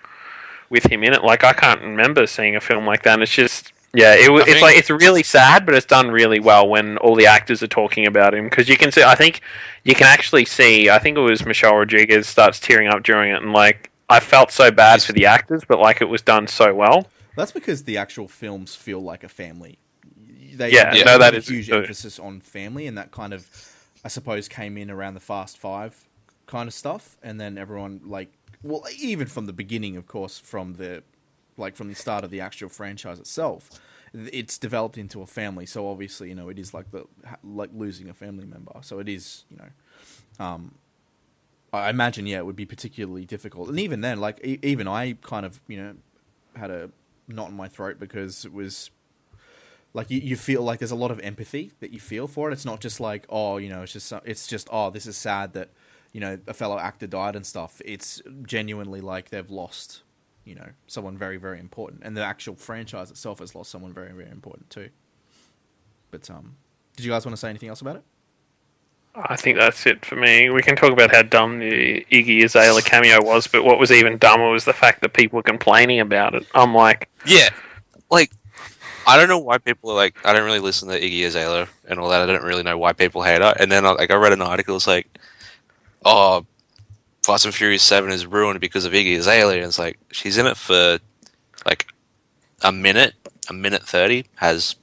with 0.68 0.90
him 0.90 1.04
in 1.04 1.12
it. 1.12 1.22
Like 1.22 1.44
I 1.44 1.52
can't 1.52 1.80
remember 1.80 2.26
seeing 2.26 2.56
a 2.56 2.60
film 2.60 2.84
like 2.84 3.04
that. 3.04 3.14
And 3.14 3.22
it's 3.22 3.30
just 3.30 3.72
yeah, 3.92 4.14
it, 4.14 4.28
it's 4.28 4.44
think- 4.46 4.62
like 4.62 4.76
it's 4.76 4.90
really 4.90 5.22
sad, 5.22 5.64
but 5.64 5.76
it's 5.76 5.86
done 5.86 6.10
really 6.10 6.40
well 6.40 6.68
when 6.68 6.98
all 6.98 7.14
the 7.14 7.26
actors 7.26 7.62
are 7.62 7.68
talking 7.68 8.04
about 8.04 8.34
him 8.34 8.46
because 8.46 8.68
you 8.68 8.76
can 8.76 8.90
see. 8.90 9.04
I 9.04 9.14
think 9.14 9.42
you 9.84 9.94
can 9.94 10.08
actually 10.08 10.44
see. 10.44 10.90
I 10.90 10.98
think 10.98 11.16
it 11.16 11.20
was 11.20 11.46
Michelle 11.46 11.76
Rodriguez 11.76 12.26
starts 12.26 12.58
tearing 12.58 12.88
up 12.88 13.04
during 13.04 13.30
it, 13.30 13.40
and 13.40 13.52
like 13.52 13.92
I 14.08 14.20
felt 14.20 14.50
so 14.50 14.70
bad 14.70 15.02
for 15.02 15.12
the 15.12 15.26
actors, 15.26 15.62
but 15.66 15.78
like 15.78 16.00
it 16.00 16.06
was 16.06 16.22
done 16.22 16.46
so 16.46 16.74
well. 16.74 17.06
That's 17.36 17.52
because 17.52 17.84
the 17.84 17.96
actual 17.96 18.28
films 18.28 18.74
feel 18.74 19.00
like 19.00 19.24
a 19.24 19.28
family. 19.28 19.78
They, 20.54 20.70
Yeah, 20.72 20.92
they 20.92 21.02
no, 21.04 21.18
that 21.18 21.34
a 21.34 21.38
is 21.38 21.48
huge 21.48 21.68
true. 21.68 21.78
emphasis 21.78 22.18
on 22.18 22.40
family, 22.40 22.86
and 22.86 22.96
that 22.96 23.10
kind 23.10 23.32
of, 23.32 23.48
I 24.04 24.08
suppose, 24.08 24.48
came 24.48 24.76
in 24.76 24.90
around 24.90 25.14
the 25.14 25.20
Fast 25.20 25.58
Five 25.58 26.08
kind 26.46 26.68
of 26.68 26.74
stuff, 26.74 27.16
and 27.22 27.40
then 27.40 27.58
everyone 27.58 28.02
like, 28.04 28.30
well, 28.62 28.84
even 28.98 29.26
from 29.26 29.46
the 29.46 29.52
beginning, 29.52 29.96
of 29.96 30.06
course, 30.06 30.38
from 30.38 30.74
the, 30.74 31.02
like 31.56 31.74
from 31.74 31.88
the 31.88 31.94
start 31.94 32.24
of 32.24 32.30
the 32.30 32.40
actual 32.40 32.68
franchise 32.68 33.18
itself, 33.18 33.70
it's 34.14 34.58
developed 34.58 34.96
into 34.96 35.22
a 35.22 35.26
family. 35.26 35.66
So 35.66 35.88
obviously, 35.88 36.28
you 36.28 36.34
know, 36.36 36.48
it 36.48 36.58
is 36.58 36.72
like 36.72 36.90
the 36.92 37.06
like 37.42 37.70
losing 37.74 38.08
a 38.08 38.14
family 38.14 38.46
member. 38.46 38.72
So 38.82 39.00
it 39.00 39.08
is, 39.08 39.44
you 39.50 39.56
know, 39.56 40.44
um, 40.44 40.74
I 41.74 41.90
imagine, 41.90 42.26
yeah, 42.26 42.38
it 42.38 42.46
would 42.46 42.56
be 42.56 42.66
particularly 42.66 43.24
difficult. 43.24 43.68
And 43.68 43.78
even 43.80 44.00
then, 44.00 44.20
like, 44.20 44.40
e- 44.44 44.58
even 44.62 44.88
I 44.88 45.14
kind 45.22 45.44
of, 45.46 45.60
you 45.68 45.76
know, 45.76 45.94
had 46.56 46.70
a 46.70 46.90
knot 47.28 47.50
in 47.50 47.56
my 47.56 47.68
throat 47.68 47.98
because 47.98 48.44
it 48.44 48.52
was 48.52 48.90
like 49.94 50.10
you, 50.10 50.18
you 50.18 50.36
feel 50.36 50.62
like 50.62 50.80
there's 50.80 50.90
a 50.90 50.96
lot 50.96 51.10
of 51.10 51.20
empathy 51.20 51.72
that 51.80 51.92
you 51.92 52.00
feel 52.00 52.26
for 52.26 52.50
it. 52.50 52.52
It's 52.52 52.64
not 52.64 52.80
just 52.80 53.00
like, 53.00 53.26
oh, 53.28 53.56
you 53.58 53.68
know, 53.68 53.82
it's 53.82 53.92
just, 53.92 54.12
it's 54.24 54.46
just, 54.46 54.68
oh, 54.70 54.90
this 54.90 55.06
is 55.06 55.16
sad 55.16 55.52
that, 55.54 55.70
you 56.12 56.20
know, 56.20 56.38
a 56.46 56.54
fellow 56.54 56.78
actor 56.78 57.06
died 57.06 57.36
and 57.36 57.46
stuff. 57.46 57.80
It's 57.84 58.20
genuinely 58.42 59.00
like 59.00 59.30
they've 59.30 59.50
lost, 59.50 60.02
you 60.44 60.56
know, 60.56 60.68
someone 60.86 61.16
very, 61.16 61.36
very 61.36 61.60
important. 61.60 62.02
And 62.04 62.16
the 62.16 62.24
actual 62.24 62.56
franchise 62.56 63.10
itself 63.10 63.38
has 63.38 63.54
lost 63.54 63.70
someone 63.70 63.92
very, 63.92 64.12
very 64.12 64.30
important 64.30 64.68
too. 64.70 64.90
But, 66.10 66.28
um, 66.28 66.56
did 66.96 67.04
you 67.04 67.12
guys 67.12 67.24
want 67.24 67.34
to 67.36 67.40
say 67.40 67.48
anything 67.48 67.68
else 67.68 67.80
about 67.80 67.96
it? 67.96 68.04
I 69.14 69.36
think 69.36 69.58
that's 69.58 69.86
it 69.86 70.04
for 70.04 70.16
me. 70.16 70.50
We 70.50 70.62
can 70.62 70.74
talk 70.74 70.92
about 70.92 71.14
how 71.14 71.22
dumb 71.22 71.60
the 71.60 72.04
Iggy 72.10 72.44
Azalea 72.44 72.82
cameo 72.82 73.22
was, 73.22 73.46
but 73.46 73.64
what 73.64 73.78
was 73.78 73.92
even 73.92 74.18
dumber 74.18 74.50
was 74.50 74.64
the 74.64 74.72
fact 74.72 75.02
that 75.02 75.12
people 75.12 75.36
were 75.36 75.42
complaining 75.42 76.00
about 76.00 76.34
it. 76.34 76.46
I'm 76.54 76.74
like, 76.74 77.08
Yeah, 77.24 77.50
like 78.10 78.32
I 79.06 79.16
don't 79.16 79.28
know 79.28 79.38
why 79.38 79.58
people 79.58 79.90
are 79.90 79.96
like 79.96 80.16
I 80.24 80.32
don't 80.32 80.44
really 80.44 80.58
listen 80.58 80.88
to 80.88 81.00
Iggy 81.00 81.26
Azalea 81.26 81.68
and 81.88 82.00
all 82.00 82.08
that. 82.10 82.22
I 82.22 82.26
don't 82.26 82.42
really 82.42 82.62
know 82.62 82.78
why 82.78 82.92
people 82.92 83.22
hate 83.22 83.40
her. 83.40 83.54
And 83.58 83.70
then 83.70 83.84
like 83.84 84.10
I 84.10 84.16
read 84.16 84.32
an 84.32 84.42
article, 84.42 84.76
it's 84.76 84.86
like, 84.86 85.06
oh, 86.04 86.44
Fast 87.22 87.44
and 87.44 87.54
Furious 87.54 87.82
Seven 87.82 88.10
is 88.10 88.26
ruined 88.26 88.60
because 88.60 88.84
of 88.84 88.92
Iggy 88.92 89.16
Azalea. 89.18 89.58
And 89.58 89.66
it's 89.66 89.78
like 89.78 89.98
she's 90.10 90.38
in 90.38 90.46
it 90.46 90.56
for 90.56 90.98
like 91.66 91.86
a 92.62 92.72
minute, 92.72 93.14
a 93.48 93.52
minute 93.52 93.82
thirty, 93.82 94.26
has 94.36 94.74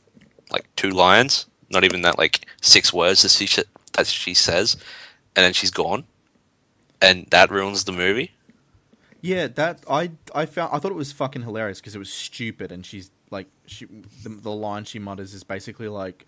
like 0.52 0.68
two 0.76 0.92
lines, 0.92 1.48
not 1.70 1.84
even 1.84 2.02
that 2.04 2.18
like 2.18 2.46
six 2.62 2.94
words 2.94 3.24
that 3.24 3.32
she 3.32 3.46
sh- 3.48 3.60
that 3.94 4.08
she 4.08 4.34
says, 4.34 4.76
and 5.36 5.46
then 5.46 5.54
she's 5.54 5.72
gone, 5.72 6.06
and 7.02 7.28
that 7.32 7.52
ruins 7.52 7.84
the 7.84 7.92
movie. 7.92 8.32
Yeah, 9.22 9.48
that 9.48 9.84
I 9.90 10.12
I 10.34 10.46
found 10.46 10.74
I 10.74 10.80
thought 10.80 10.92
it 10.92 10.96
was 10.96 11.12
fucking 11.12 11.44
hilarious 11.44 11.80
because 11.80 11.96
it 11.96 12.00
was 12.00 12.12
stupid 12.12 12.72
and 12.72 12.84
she's 12.84 13.12
like 13.30 13.48
she 13.68 13.86
the, 14.24 14.30
the 14.30 14.52
line 14.52 14.84
she 14.84 14.98
mutters 14.98 15.36
is 15.36 15.44
basically 15.44 15.88
like 15.88 16.26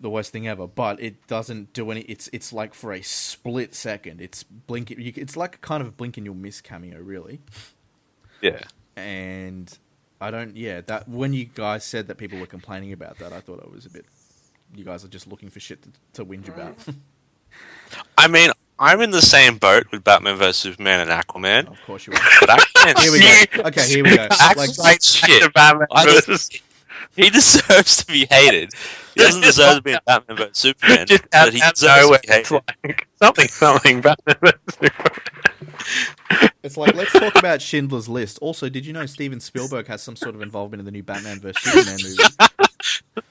the 0.00 0.10
worst 0.10 0.32
thing 0.32 0.46
ever, 0.46 0.66
but 0.66 1.00
it 1.00 1.26
doesn't 1.26 1.72
do 1.72 1.90
any. 1.90 2.02
It's 2.02 2.28
it's 2.32 2.52
like 2.52 2.74
for 2.74 2.92
a 2.92 3.02
split 3.02 3.74
second. 3.74 4.20
It's 4.20 4.42
blink. 4.42 4.90
You, 4.90 5.12
it's 5.16 5.36
like 5.36 5.56
a 5.56 5.58
kind 5.58 5.82
of 5.82 5.96
blink 5.96 6.16
and 6.16 6.26
you'll 6.26 6.34
miss 6.34 6.60
cameo, 6.60 6.98
really. 7.00 7.40
Yeah. 8.40 8.60
And 8.96 9.76
I 10.20 10.30
don't. 10.30 10.56
Yeah, 10.56 10.82
that 10.82 11.08
when 11.08 11.32
you 11.32 11.46
guys 11.46 11.84
said 11.84 12.08
that 12.08 12.16
people 12.16 12.38
were 12.38 12.46
complaining 12.46 12.92
about 12.92 13.18
that, 13.18 13.32
I 13.32 13.40
thought 13.40 13.60
it 13.60 13.70
was 13.70 13.86
a 13.86 13.90
bit. 13.90 14.06
You 14.74 14.84
guys 14.84 15.04
are 15.04 15.08
just 15.08 15.26
looking 15.26 15.48
for 15.50 15.60
shit 15.60 15.82
to, 15.82 15.90
to 16.14 16.24
whinge 16.24 16.48
about. 16.48 16.76
I 18.18 18.28
mean, 18.28 18.50
I'm 18.78 19.00
in 19.00 19.10
the 19.10 19.22
same 19.22 19.56
boat 19.58 19.86
with 19.90 20.04
Batman 20.04 20.36
vs 20.36 20.56
Superman 20.56 21.00
and 21.00 21.10
Aquaman, 21.10 21.68
of 21.68 21.80
course 21.86 22.06
you 22.06 22.12
are. 22.12 22.18
but 22.40 22.50
Aquaman, 22.50 22.98
Here 23.02 23.12
we 23.12 23.18
go. 23.62 23.68
Okay, 23.68 23.88
here 23.88 24.04
we 24.04 24.16
go. 24.16 24.28
Like, 24.78 25.02
shit. 25.02 25.52
Batman 25.54 25.86
I 25.90 26.04
just- 26.26 26.60
He 27.16 27.30
deserves 27.30 27.96
to 28.04 28.06
be 28.06 28.26
hated. 28.30 28.72
He 29.14 29.20
doesn't 29.22 29.40
deserve 29.40 29.76
to 29.76 29.82
be 29.82 29.92
in 29.92 29.98
Batman 30.06 30.36
vs 30.36 30.58
Superman, 30.58 31.06
just 31.06 31.24
out, 31.32 31.46
but 31.46 31.54
he 31.54 31.62
out 31.62 31.74
deserves 31.74 32.02
nowhere. 32.04 32.18
to 32.18 32.28
be 32.28 32.34
It's 32.34 32.48
hated. 32.50 32.62
like 32.84 33.08
something, 33.20 33.48
something. 33.48 34.00
Batman 34.02 34.36
versus 34.40 34.60
Superman. 34.74 36.50
It's 36.62 36.76
like 36.76 36.94
let's 36.94 37.12
talk 37.12 37.34
about 37.36 37.62
Schindler's 37.62 38.08
List. 38.08 38.38
Also, 38.40 38.68
did 38.68 38.84
you 38.84 38.92
know 38.92 39.06
Steven 39.06 39.40
Spielberg 39.40 39.86
has 39.86 40.02
some 40.02 40.14
sort 40.16 40.34
of 40.34 40.42
involvement 40.42 40.80
in 40.80 40.84
the 40.84 40.90
new 40.92 41.02
Batman 41.02 41.40
vs 41.40 41.62
Superman 41.62 41.98
movie? 42.02 43.22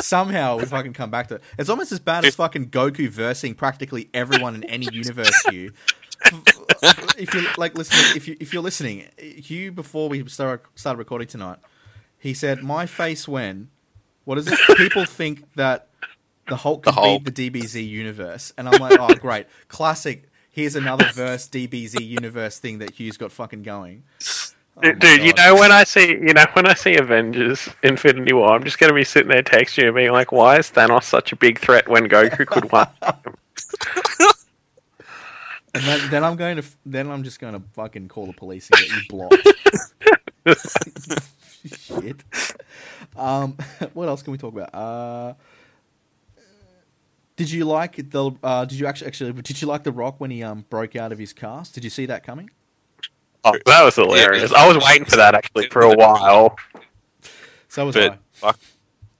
Somehow 0.00 0.58
we 0.58 0.64
fucking 0.64 0.92
come 0.92 1.10
back 1.10 1.28
to 1.28 1.36
it. 1.36 1.42
It's 1.58 1.70
almost 1.70 1.92
as 1.92 2.00
bad 2.00 2.24
as 2.24 2.34
fucking 2.34 2.70
Goku 2.70 3.08
versing 3.08 3.54
practically 3.54 4.08
everyone 4.12 4.54
in 4.54 4.64
any 4.64 4.88
universe. 4.92 5.34
Hugh, 5.48 5.72
if 7.18 7.34
you 7.34 7.46
like, 7.56 7.76
listen, 7.76 8.16
if 8.16 8.26
you 8.28 8.36
if 8.40 8.52
you're 8.52 8.62
listening, 8.62 9.06
Hugh, 9.18 9.72
before 9.72 10.08
we 10.08 10.26
start 10.28 10.64
started 10.74 10.98
recording 10.98 11.28
tonight, 11.28 11.58
he 12.18 12.34
said, 12.34 12.62
"My 12.62 12.86
face 12.86 13.28
when 13.28 13.70
what 14.24 14.38
is 14.38 14.46
it? 14.48 14.58
People 14.76 15.04
think 15.04 15.44
that 15.54 15.88
the 16.48 16.56
Hulk 16.56 16.84
The 16.84 16.92
Hulk. 16.92 17.24
be 17.24 17.30
the 17.30 17.50
DBZ 17.50 17.86
universe," 17.86 18.52
and 18.56 18.68
I'm 18.68 18.80
like, 18.80 18.98
"Oh, 18.98 19.14
great, 19.14 19.46
classic." 19.68 20.28
Here's 20.50 20.76
another 20.76 21.10
verse 21.12 21.48
DBZ 21.48 22.06
universe 22.06 22.60
thing 22.60 22.78
that 22.78 22.92
Hugh's 23.00 23.16
got 23.16 23.32
fucking 23.32 23.64
going. 23.64 24.04
Oh 24.76 24.92
Dude, 24.92 25.22
you 25.22 25.32
know 25.34 25.54
when 25.54 25.70
I 25.70 25.84
see, 25.84 26.08
you 26.08 26.34
know 26.34 26.46
when 26.54 26.66
I 26.66 26.74
see 26.74 26.96
Avengers 26.96 27.68
Infinity 27.82 28.32
War, 28.32 28.54
I'm 28.54 28.64
just 28.64 28.78
gonna 28.78 28.92
be 28.92 29.04
sitting 29.04 29.28
there 29.28 29.42
texting 29.42 29.82
you 29.82 29.86
and 29.88 29.94
being 29.94 30.12
like, 30.12 30.32
"Why 30.32 30.58
is 30.58 30.70
Thanos 30.70 31.04
such 31.04 31.32
a 31.32 31.36
big 31.36 31.60
threat 31.60 31.88
when 31.88 32.08
Goku 32.08 32.44
could 32.46 32.72
one?" 32.72 32.88
And 35.74 35.82
then, 35.82 36.10
then 36.10 36.24
I'm 36.24 36.36
going 36.36 36.56
to, 36.56 36.64
then 36.86 37.10
I'm 37.10 37.24
just 37.24 37.40
going 37.40 37.54
to 37.54 37.62
fucking 37.72 38.06
call 38.06 38.26
the 38.26 38.32
police 38.32 38.70
and 38.70 38.80
get 38.80 38.90
you 38.90 39.02
blocked. 39.08 39.36
Shit. 41.66 42.22
Um, 43.16 43.56
what 43.92 44.08
else 44.08 44.22
can 44.22 44.30
we 44.30 44.38
talk 44.38 44.52
about? 44.52 44.72
Uh, 44.72 45.34
did 47.36 47.50
you 47.50 47.64
like 47.64 48.10
the? 48.10 48.30
Uh, 48.42 48.64
did 48.64 48.78
you 48.78 48.86
actually 48.86 49.08
actually? 49.08 49.32
Did 49.32 49.60
you 49.60 49.66
like 49.66 49.82
the 49.82 49.90
Rock 49.90 50.20
when 50.20 50.30
he 50.30 50.44
um 50.44 50.64
broke 50.70 50.94
out 50.94 51.10
of 51.10 51.18
his 51.18 51.32
cast? 51.32 51.74
Did 51.74 51.82
you 51.82 51.90
see 51.90 52.06
that 52.06 52.22
coming? 52.22 52.50
Oh, 53.44 53.52
that 53.66 53.82
was 53.84 53.94
hilarious. 53.96 54.52
I 54.52 54.66
was 54.66 54.82
waiting 54.84 55.04
for 55.04 55.16
that 55.16 55.34
actually 55.34 55.68
for 55.68 55.82
a 55.82 55.94
while. 55.94 56.56
So 57.68 57.86
was 57.86 57.94
But 57.94 58.12
I. 58.12 58.18
fuck, 58.32 58.60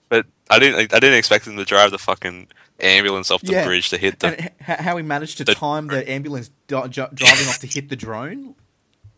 but 0.08 0.26
I 0.50 0.58
didn't. 0.58 0.94
I 0.94 0.98
didn't 1.00 1.18
expect 1.18 1.46
him 1.46 1.56
to 1.56 1.64
drive 1.64 1.90
the 1.90 1.98
fucking 1.98 2.48
ambulance 2.80 3.30
off 3.30 3.42
the 3.42 3.52
Yeah. 3.52 3.64
bridge 3.64 3.90
to 3.90 3.98
hit 3.98 4.20
the. 4.20 4.28
And 4.62 4.78
how 4.80 4.96
he 4.96 5.02
managed 5.02 5.36
to 5.38 5.44
the- 5.44 5.54
time 5.54 5.88
the 5.88 6.08
ambulance 6.10 6.50
di- 6.68 6.88
ju- 6.88 7.08
driving 7.12 7.48
off 7.48 7.58
to 7.60 7.66
hit 7.66 7.88
the 7.88 7.96
drone, 7.96 8.54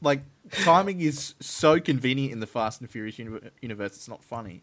like 0.02 0.22
timing 0.62 1.00
is 1.00 1.34
so 1.40 1.78
convenient 1.80 2.32
in 2.32 2.40
the 2.40 2.46
Fast 2.46 2.80
and 2.80 2.90
Furious 2.90 3.18
uni- 3.18 3.40
universe. 3.62 3.92
It's 3.96 4.08
not 4.08 4.24
funny. 4.24 4.62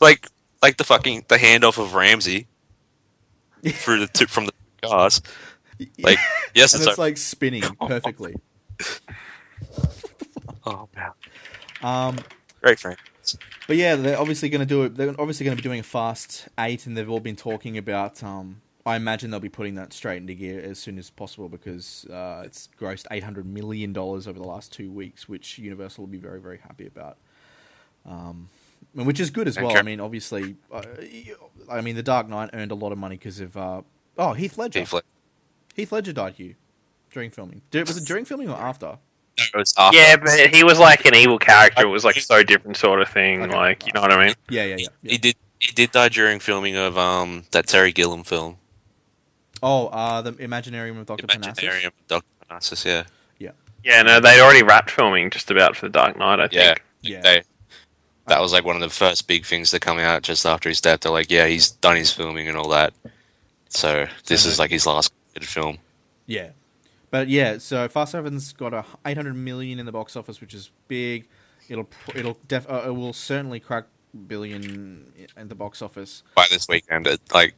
like 0.00 0.28
like 0.62 0.76
the 0.78 0.84
fucking 0.84 1.24
the 1.28 1.36
handoff 1.38 1.76
of 1.78 1.94
Ramsey 1.94 2.46
through 3.64 4.00
the 4.00 4.06
two, 4.08 4.26
from 4.26 4.46
the 4.46 4.52
cars. 4.82 5.20
Like 5.98 6.18
yes, 6.54 6.74
and 6.74 6.82
it's, 6.82 6.90
it's 6.90 6.98
like 6.98 7.16
spinning 7.16 7.62
perfectly. 7.86 8.34
oh 10.66 10.88
man, 10.94 11.10
Um, 11.82 12.18
great 12.60 12.78
frame. 12.78 12.96
but 13.66 13.76
yeah, 13.76 13.96
they're 13.96 14.18
obviously 14.18 14.48
going 14.48 14.60
to 14.60 14.66
do 14.66 14.84
it. 14.84 14.96
They're 14.96 15.10
obviously 15.20 15.44
going 15.44 15.56
to 15.56 15.62
be 15.62 15.66
doing 15.66 15.80
a 15.80 15.84
Fast 15.84 16.48
Eight, 16.58 16.86
and 16.86 16.96
they've 16.96 17.08
all 17.10 17.20
been 17.20 17.36
talking 17.36 17.76
about. 17.78 18.22
Um, 18.22 18.62
I 18.84 18.96
imagine 18.96 19.30
they'll 19.30 19.38
be 19.40 19.48
putting 19.48 19.76
that 19.76 19.92
straight 19.92 20.16
into 20.18 20.34
gear 20.34 20.60
as 20.60 20.78
soon 20.78 20.98
as 20.98 21.08
possible 21.08 21.48
because 21.48 22.04
uh, 22.06 22.42
it's 22.44 22.68
grossed 22.80 23.06
eight 23.12 23.22
hundred 23.22 23.46
million 23.46 23.92
dollars 23.92 24.26
over 24.26 24.38
the 24.38 24.46
last 24.46 24.72
two 24.72 24.90
weeks, 24.90 25.28
which 25.28 25.58
Universal 25.58 26.02
will 26.04 26.10
be 26.10 26.18
very, 26.18 26.40
very 26.40 26.58
happy 26.58 26.86
about. 26.86 27.16
Um, 28.04 28.48
and 28.96 29.06
which 29.06 29.20
is 29.20 29.30
good 29.30 29.46
as 29.46 29.56
well. 29.56 29.70
Okay. 29.70 29.78
I 29.78 29.82
mean, 29.82 30.00
obviously, 30.00 30.56
uh, 30.72 30.82
I 31.70 31.80
mean, 31.80 31.94
The 31.94 32.02
Dark 32.02 32.28
Knight 32.28 32.50
earned 32.52 32.72
a 32.72 32.74
lot 32.74 32.90
of 32.90 32.98
money 32.98 33.16
because 33.16 33.38
of 33.38 33.56
uh, 33.56 33.82
oh 34.18 34.32
Heath 34.32 34.58
Ledger. 34.58 34.80
Heath 34.80 34.92
Ledger. 34.92 35.06
Heath 35.76 35.92
Ledger 35.92 36.12
died 36.12 36.34
Hugh 36.34 36.56
during 37.12 37.30
filming. 37.30 37.62
Did, 37.70 37.86
was 37.86 37.96
it 37.96 38.04
during 38.04 38.24
filming 38.24 38.50
or 38.50 38.56
after? 38.56 38.98
It 39.38 39.56
was 39.56 39.74
after. 39.78 39.96
Yeah, 39.96 40.16
but 40.16 40.54
he 40.54 40.62
was 40.64 40.78
like 40.78 41.04
an 41.06 41.14
evil 41.14 41.38
character. 41.38 41.82
It 41.82 41.88
was 41.88 42.04
like 42.04 42.16
so 42.16 42.42
different 42.42 42.76
sort 42.76 43.00
of 43.00 43.08
thing. 43.08 43.42
Okay. 43.42 43.54
Like 43.56 43.86
you 43.86 43.92
know 43.94 44.00
what 44.02 44.12
I 44.12 44.26
mean? 44.26 44.34
Yeah, 44.50 44.64
yeah, 44.64 44.68
yeah. 44.68 44.76
He, 44.76 44.82
yeah. 45.02 45.10
he 45.12 45.18
did. 45.18 45.36
He 45.58 45.72
did 45.72 45.92
die 45.92 46.08
during 46.08 46.40
filming 46.40 46.76
of 46.76 46.98
um 46.98 47.44
that 47.52 47.66
Terry 47.66 47.92
Gilliam 47.92 48.24
film, 48.24 48.56
Oh, 49.62 49.86
uh, 49.88 50.20
the 50.22 50.32
Imaginarium 50.32 50.98
of 50.98 51.06
Doctor 51.06 51.26
Parnassus. 51.26 51.62
Imaginarium 51.64 51.86
of 51.86 52.06
Doctor 52.08 52.28
Parnassus. 52.48 52.84
Yeah, 52.84 53.04
Yeah, 53.38 53.50
Yeah. 53.84 54.02
no, 54.02 54.18
they'd 54.20 54.40
already 54.40 54.62
wrapped 54.64 54.90
filming 54.90 55.30
just 55.30 55.50
about 55.50 55.76
for 55.76 55.86
the 55.86 55.90
Dark 55.92 56.18
Knight. 56.18 56.40
I 56.40 56.48
yeah. 56.50 56.66
think. 56.66 56.82
Yeah. 57.02 57.20
They, 57.22 57.42
that 58.26 58.40
was 58.40 58.52
like 58.52 58.64
one 58.64 58.74
of 58.76 58.82
the 58.82 58.90
first 58.90 59.26
big 59.28 59.44
things 59.46 59.70
to 59.70 59.78
come 59.80 59.98
out 59.98 60.22
just 60.22 60.44
after 60.46 60.68
his 60.68 60.80
death. 60.80 61.00
They're 61.00 61.12
like, 61.12 61.30
yeah, 61.30 61.46
he's 61.46 61.70
done 61.70 61.96
his 61.96 62.12
filming 62.12 62.48
and 62.48 62.56
all 62.56 62.68
that. 62.70 62.92
So 63.68 64.06
this 64.26 64.42
So- 64.42 64.50
is 64.50 64.58
like 64.58 64.70
his 64.70 64.84
last 64.86 65.12
good 65.34 65.46
film. 65.46 65.78
Yeah, 66.26 66.50
but 67.12 67.28
yeah, 67.28 67.58
so 67.58 67.88
Fast 67.88 68.12
Seven's 68.12 68.54
got 68.54 68.72
a 68.72 68.86
800 69.04 69.34
million 69.34 69.78
in 69.78 69.84
the 69.84 69.92
box 69.92 70.16
office, 70.16 70.40
which 70.40 70.54
is 70.54 70.70
big. 70.88 71.28
It'll 71.68 71.88
it'll 72.14 72.38
def- 72.48 72.68
uh, 72.68 72.84
it 72.86 72.94
will 72.94 73.12
certainly 73.12 73.60
crack 73.60 73.84
billion 74.26 75.12
in 75.36 75.48
the 75.48 75.54
box 75.54 75.82
office. 75.82 76.22
By 76.34 76.46
this 76.50 76.66
weekend, 76.68 77.06
it, 77.06 77.20
like 77.34 77.54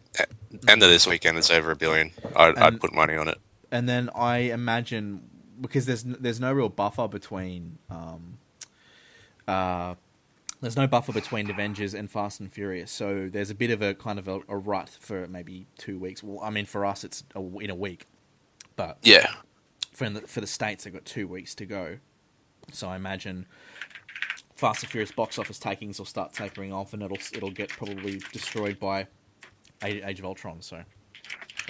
end 0.66 0.82
of 0.82 0.90
this 0.90 1.06
weekend, 1.06 1.38
it's 1.38 1.50
over 1.50 1.70
a 1.70 1.76
billion. 1.76 2.10
I'd, 2.34 2.58
I'd 2.58 2.80
put 2.80 2.92
money 2.92 3.14
on 3.14 3.28
it. 3.28 3.38
And 3.70 3.88
then 3.88 4.10
I 4.12 4.38
imagine 4.38 5.30
because 5.60 5.86
there's 5.86 6.02
there's 6.02 6.40
no 6.40 6.52
real 6.52 6.68
buffer 6.68 7.06
between 7.06 7.78
um, 7.88 8.38
uh, 9.46 9.94
there's 10.60 10.76
no 10.76 10.88
buffer 10.88 11.12
between 11.12 11.48
Avengers 11.48 11.94
and 11.94 12.10
Fast 12.10 12.40
and 12.40 12.52
Furious, 12.52 12.90
so 12.90 13.28
there's 13.30 13.50
a 13.50 13.54
bit 13.54 13.70
of 13.70 13.82
a 13.82 13.94
kind 13.94 14.18
of 14.18 14.26
a, 14.26 14.40
a 14.48 14.56
rut 14.56 14.88
for 14.98 15.28
maybe 15.28 15.66
two 15.78 16.00
weeks. 16.00 16.24
Well, 16.24 16.44
I 16.44 16.50
mean, 16.50 16.66
for 16.66 16.84
us, 16.84 17.04
it's 17.04 17.22
a, 17.36 17.40
in 17.58 17.70
a 17.70 17.74
week, 17.76 18.06
but 18.76 18.98
Yeah. 19.02 19.32
for 19.92 20.08
the, 20.10 20.20
for 20.22 20.40
the 20.40 20.46
states, 20.46 20.84
they've 20.84 20.92
got 20.92 21.04
two 21.04 21.26
weeks 21.26 21.54
to 21.56 21.66
go. 21.66 21.98
So 22.72 22.88
I 22.88 22.96
imagine 22.96 23.46
Fast 24.54 24.82
and 24.82 24.90
Furious 24.90 25.12
box 25.12 25.38
office 25.38 25.58
takings 25.58 25.98
will 25.98 26.06
start 26.06 26.32
tapering 26.32 26.72
off, 26.72 26.92
and 26.94 27.02
it'll 27.02 27.18
it'll 27.34 27.50
get 27.50 27.68
probably 27.68 28.20
destroyed 28.32 28.78
by 28.78 29.06
Age 29.82 30.02
Age 30.04 30.18
of 30.20 30.24
Ultron. 30.24 30.62
So 30.62 30.82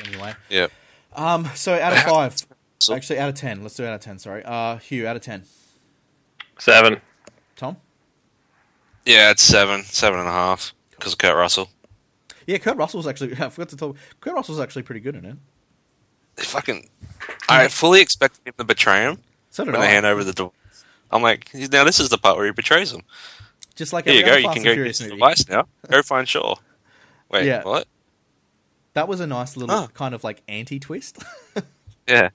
anyway, 0.07 0.35
Yeah. 0.49 0.69
um, 1.15 1.51
so 1.55 1.75
out 1.75 1.93
of 1.93 2.03
five, 2.05 2.37
So- 2.79 2.95
actually 2.95 3.19
out 3.19 3.29
of 3.29 3.35
ten. 3.35 3.63
Let's 3.63 3.75
do 3.75 3.85
out 3.85 3.95
of 3.95 4.01
ten. 4.01 4.19
Sorry, 4.19 4.43
uh, 4.45 4.77
Hugh, 4.77 5.07
out 5.09 5.17
of 5.17 5.23
ten. 5.23 5.45
Seven. 6.59 7.01
Tom. 7.57 7.77
Yeah, 9.05 9.31
it's 9.31 9.43
seven, 9.43 9.83
seven 9.83 10.19
and 10.21 10.29
a 10.29 10.33
half 10.33 10.73
because 10.91 11.13
of 11.13 11.19
Kurt 11.19 11.37
Russell. 11.37 11.71
Yeah, 12.47 12.59
Kurt 12.59 12.77
Russell's 12.77 13.07
actually. 13.07 13.33
I 13.41 13.49
forgot 13.49 13.69
to 13.71 13.77
talk. 13.77 13.97
Kurt 14.21 14.35
Russell's 14.35 14.61
actually 14.61 14.83
pretty 14.83 15.01
good 15.01 15.17
in 15.17 15.25
it. 15.25 15.37
Fucking. 16.37 16.89
I 17.49 17.69
fully 17.69 18.01
expected 18.01 18.47
him 18.47 18.55
to 18.59 18.65
betray 18.65 19.03
him 19.03 19.19
So 19.51 19.65
when 19.65 19.77
I. 19.77 19.81
they 19.81 19.87
hand 19.89 20.07
over 20.07 20.25
the 20.25 20.33
door. 20.33 20.53
I'm 21.11 21.23
like, 21.23 21.51
now 21.55 21.85
this 21.85 22.01
is 22.01 22.09
the 22.09 22.19
part 22.19 22.37
where 22.37 22.47
he 22.47 22.53
betrays 22.53 22.93
him. 22.93 23.03
Just 23.77 23.93
like 23.93 24.05
Here 24.07 24.15
you 24.15 24.25
go. 24.25 24.37
You 24.37 24.49
can 24.51 24.63
go 24.63 24.75
get 24.75 25.01
movie. 25.01 25.11
device 25.15 25.49
now. 25.49 25.67
Go 25.91 26.03
find 26.03 26.29
Shaw. 26.29 26.57
Wait, 27.31 27.47
Yeah. 27.47 27.63
what? 27.63 27.87
That 28.95 29.09
was 29.09 29.21
a 29.21 29.27
nice 29.27 29.57
little 29.57 29.89
kind 29.89 30.15
of 30.15 30.23
like 30.25 30.43
anti 30.49 30.79
twist 30.79 31.23
Yeah. 32.09 32.31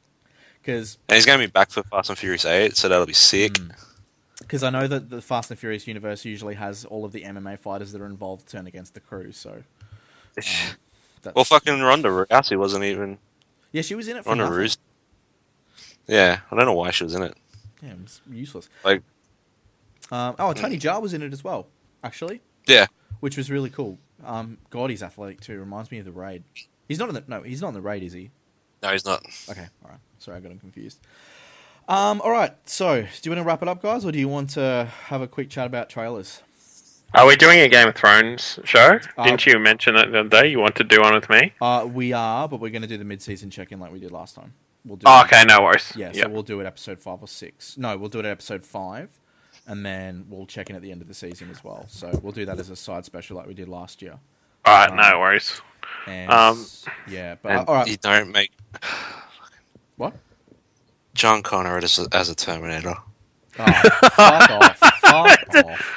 because 0.62 0.98
And 1.08 1.16
he's 1.16 1.26
going 1.26 1.40
to 1.40 1.48
be 1.48 1.52
back 1.52 1.72
for 1.72 1.84
Fast 1.84 2.10
and 2.10 2.18
Furious 2.18 2.46
8, 2.46 2.76
so 2.76 2.90
that'll 2.90 3.06
be 3.06 3.14
sick. 3.14 3.54
Mm. 3.54 3.72
because 4.40 4.64
I 4.64 4.70
know 4.70 4.88
that 4.88 5.10
the 5.10 5.22
Fast 5.22 5.50
and 5.52 5.60
Furious 5.60 5.88
universe 5.88 6.26
usually 6.26 6.56
has 6.56 6.84
all 6.86 7.06
of 7.06 7.12
the 7.14 7.24
MMA 7.24 7.60
fighters 7.60 7.92
that 7.94 8.02
are 8.02 8.06
involved 8.06 8.48
turn 8.50 8.68
against 8.68 8.94
the 8.94 9.00
crew. 9.00 9.32
So 9.32 9.64
that's, 10.36 10.76
well, 11.34 11.46
fucking 11.46 11.80
Ronda 11.82 12.10
Rousey 12.10 12.58
wasn't 12.58 12.84
even 12.86 13.18
yeah, 13.72 13.82
she 13.82 13.96
was 13.96 14.08
in 14.08 14.18
it 14.18 14.24
for 14.24 14.30
Ronda 14.30 14.46
nothing. 14.46 14.70
Yeah, 16.08 16.40
I 16.52 16.56
don't 16.56 16.66
know 16.66 16.74
why 16.74 16.92
she 16.92 17.04
was 17.04 17.14
in 17.16 17.24
it. 17.24 17.36
Yeah, 17.82 17.92
it 17.92 18.02
was 18.02 18.22
useless. 18.30 18.68
Like, 18.84 19.04
Um, 20.12 20.36
oh, 20.40 20.54
Tony 20.54 20.78
Jaa 20.78 21.02
was 21.02 21.14
in 21.14 21.22
it 21.22 21.32
as 21.34 21.44
well, 21.44 21.68
actually, 22.04 22.42
yeah, 22.68 22.88
which 23.20 23.38
was 23.38 23.50
really 23.52 23.70
cool. 23.70 23.98
Um, 24.26 24.58
God, 24.70 24.90
he's 24.90 25.04
athletic 25.04 25.40
too. 25.42 25.60
Reminds 25.60 25.92
me 25.92 26.00
of 26.00 26.06
the 26.06 26.12
Raid. 26.12 26.44
He's 26.88 27.00
not 27.00 27.10
in 27.10 27.16
the 27.16 27.24
no, 27.28 27.44
he's 27.44 27.62
not 27.62 27.70
in 27.70 27.74
the 27.76 27.82
Raid, 27.82 28.04
is 28.04 28.14
he? 28.14 28.32
no, 28.82 28.90
he's 28.92 29.06
not. 29.06 29.24
Okay, 29.50 29.68
all 29.84 29.92
right. 29.92 30.00
Sorry, 30.20 30.38
I 30.38 30.40
got 30.42 30.52
him 30.52 30.60
confused. 30.60 31.00
Um, 31.88 32.22
all 32.22 32.32
right. 32.32 32.54
So, 32.70 33.02
do 33.02 33.08
you 33.24 33.32
want 33.32 33.40
to 33.40 33.44
wrap 33.48 33.62
it 33.62 33.68
up, 33.68 33.82
guys, 33.82 34.06
or 34.06 34.12
do 34.12 34.20
you 34.20 34.28
want 34.28 34.52
to 34.52 34.88
have 35.06 35.22
a 35.22 35.28
quick 35.28 35.50
chat 35.50 35.66
about 35.66 35.90
trailers? 35.90 36.44
Are 37.16 37.26
we 37.26 37.36
doing 37.36 37.60
a 37.60 37.68
Game 37.68 37.88
of 37.88 37.96
Thrones 37.96 38.60
show? 38.64 39.00
Uh, 39.18 39.24
Didn't 39.24 39.46
you 39.46 39.58
mention 39.58 39.96
it 39.96 40.12
the 40.12 40.20
other 40.20 40.30
day? 40.30 40.48
You 40.48 40.60
want 40.60 40.76
to 40.76 40.84
do 40.84 41.02
one 41.02 41.16
with 41.16 41.28
me? 41.30 41.54
Uh, 41.60 41.88
we 41.92 42.14
are, 42.14 42.48
but 42.48 42.60
we're 42.60 42.70
going 42.70 42.84
to 42.84 42.88
do 42.88 42.98
the 42.98 43.04
mid-season 43.04 43.50
check-in 43.50 43.80
like 43.80 43.92
we 43.92 44.00
did 44.00 44.12
last 44.12 44.36
time. 44.36 44.54
We'll 44.86 44.98
do. 44.98 45.06
Oh, 45.08 45.24
okay, 45.24 45.44
no 45.46 45.64
worries. 45.64 45.92
Yeah, 45.96 46.12
Yeah. 46.14 46.24
so 46.24 46.30
we'll 46.30 46.44
do 46.44 46.60
it 46.62 46.66
episode 46.68 47.00
five 47.00 47.22
or 47.22 47.28
six. 47.28 47.78
No, 47.78 47.98
we'll 47.98 48.10
do 48.10 48.20
it 48.20 48.26
at 48.26 48.32
episode 48.32 48.64
five, 48.64 49.10
and 49.68 49.84
then 49.86 50.26
we'll 50.30 50.46
check 50.46 50.70
in 50.70 50.76
at 50.76 50.84
the 50.84 50.92
end 50.92 51.02
of 51.02 51.08
the 51.08 51.14
season 51.16 51.50
as 51.50 51.64
well. 51.64 51.86
So 51.90 52.12
we'll 52.22 52.32
do 52.32 52.46
that 52.46 52.60
as 52.60 52.70
a 52.70 52.76
side 52.76 53.06
special 53.06 53.38
like 53.38 53.48
we 53.48 53.56
did 53.56 53.68
last 53.68 54.02
year. 54.04 54.20
All 54.66 54.88
right, 54.88 54.94
no 54.94 55.20
worries. 55.20 55.62
And 56.06 56.32
Um, 56.32 56.66
yeah, 57.08 57.36
but 57.42 57.52
And 57.52 57.60
uh, 57.62 57.64
all 57.68 57.76
right. 57.76 57.88
you 57.88 57.98
don't 57.98 58.32
make 58.32 58.52
What? 59.98 60.14
John 61.16 61.42
Connor 61.42 61.78
as 61.80 61.98
a, 61.98 62.08
as 62.16 62.30
a 62.30 62.36
Terminator. 62.36 62.96
Oh, 63.58 63.66
fuck 63.66 64.50
off! 64.52 64.78
Fuck 64.78 65.04
off! 65.66 65.96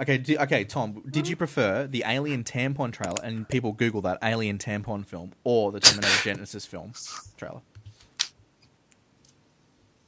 Okay, 0.00 0.16
do, 0.18 0.36
okay, 0.38 0.62
Tom. 0.64 1.02
Did 1.10 1.26
you 1.26 1.34
prefer 1.34 1.86
the 1.86 2.04
Alien 2.06 2.44
Tampon 2.44 2.92
trailer 2.92 3.16
and 3.24 3.48
people 3.48 3.72
Google 3.72 4.00
that 4.02 4.18
Alien 4.22 4.58
Tampon 4.58 5.04
film 5.04 5.32
or 5.42 5.72
the 5.72 5.80
Terminator 5.80 6.08
Genisys 6.30 6.66
film 6.66 6.92
trailer? 7.36 7.60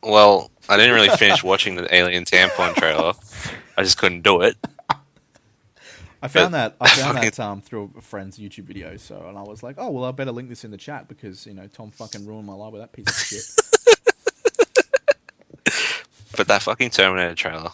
Well, 0.03 0.50
I 0.68 0.76
didn't 0.76 0.94
really 0.94 1.09
finish 1.16 1.42
watching 1.42 1.74
the 1.74 1.92
Alien 1.94 2.24
Tampon 2.24 2.74
trailer. 2.76 3.12
I 3.76 3.83
just 3.83 3.98
couldn't 3.98 4.22
do 4.22 4.42
it. 4.42 4.57
I 6.22 6.29
found 6.29 6.53
But- 6.53 6.76
that 6.76 6.76
I 6.81 6.88
found 6.88 7.14
fucking- 7.16 7.31
that 7.31 7.40
um, 7.40 7.61
through 7.61 7.92
a 7.98 8.00
friend's 8.00 8.38
YouTube 8.38 8.64
video. 8.64 8.96
So, 8.96 9.24
and 9.26 9.37
I 9.37 9.42
was 9.42 9.62
like, 9.62 9.74
oh 9.79 9.90
well, 9.90 10.05
I 10.05 10.12
better 10.12 10.33
link 10.33 10.48
this 10.50 10.64
in 10.64 10.70
the 10.70 10.76
chat 10.76 11.09
because 11.09 11.46
you 11.46 11.55
know 11.55 11.66
Tom 11.66 11.90
fucking 11.90 12.26
ruined 12.26 12.46
my 12.46 12.53
life 12.55 12.72
with 12.72 12.83
that 12.83 12.92
piece 12.92 13.09
of 13.09 13.14
shit. 13.26 13.42
But 16.37 16.46
that 16.46 16.62
fucking 16.62 16.90
Terminator 16.90 17.35
trailer, 17.35 17.70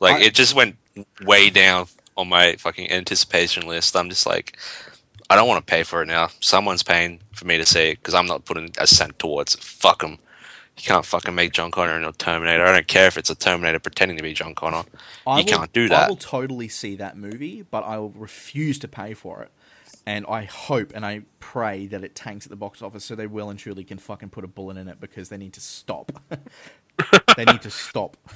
like, 0.00 0.16
I- 0.16 0.26
it 0.26 0.34
just 0.34 0.54
went 0.54 0.76
way 1.22 1.50
down 1.50 1.86
on 2.16 2.28
my 2.28 2.56
fucking 2.56 2.90
anticipation 2.90 3.66
list. 3.66 3.96
I'm 3.96 4.08
just 4.08 4.26
like, 4.26 4.56
I 5.28 5.36
don't 5.36 5.48
want 5.48 5.66
to 5.66 5.70
pay 5.70 5.82
for 5.82 6.02
it 6.02 6.06
now. 6.06 6.28
Someone's 6.40 6.82
paying 6.82 7.20
for 7.32 7.46
me 7.46 7.58
to 7.58 7.66
see 7.66 7.90
it 7.90 7.96
because 7.98 8.14
I'm 8.14 8.26
not 8.26 8.44
putting 8.44 8.70
a 8.78 8.86
cent 8.86 9.18
towards 9.18 9.54
it. 9.54 9.62
Fuck 9.62 10.00
them. 10.02 10.18
You 10.78 10.82
can't 10.84 11.06
fucking 11.06 11.34
make 11.34 11.52
John 11.52 11.70
Connor 11.70 11.96
into 11.96 12.08
a 12.10 12.12
Terminator. 12.12 12.64
I 12.64 12.72
don't 12.72 12.86
care 12.86 13.06
if 13.06 13.16
it's 13.16 13.30
a 13.30 13.34
Terminator 13.34 13.78
pretending 13.78 14.18
to 14.18 14.22
be 14.22 14.34
John 14.34 14.54
Connor. 14.54 14.84
I 15.26 15.38
You 15.38 15.44
will- 15.44 15.58
can't 15.58 15.72
do 15.72 15.88
that. 15.88 16.04
I 16.04 16.08
will 16.08 16.16
totally 16.16 16.68
see 16.68 16.96
that 16.96 17.16
movie, 17.16 17.62
but 17.62 17.82
I 17.84 17.96
will 17.98 18.10
refuse 18.10 18.78
to 18.80 18.88
pay 18.88 19.14
for 19.14 19.42
it. 19.42 19.50
And 20.08 20.24
I 20.28 20.44
hope 20.44 20.92
and 20.94 21.04
I 21.04 21.22
pray 21.40 21.86
that 21.88 22.04
it 22.04 22.14
tanks 22.14 22.46
at 22.46 22.50
the 22.50 22.56
box 22.56 22.80
office 22.82 23.04
so 23.04 23.14
they 23.16 23.26
will 23.26 23.50
and 23.50 23.58
truly 23.58 23.82
can 23.84 23.98
fucking 23.98 24.28
put 24.28 24.44
a 24.44 24.46
bullet 24.46 24.76
in 24.76 24.86
it 24.86 25.00
because 25.00 25.30
they 25.30 25.36
need 25.38 25.54
to 25.54 25.60
stop. 25.60 26.12
they 27.36 27.44
need 27.44 27.62
to 27.62 27.70
stop. 27.70 28.16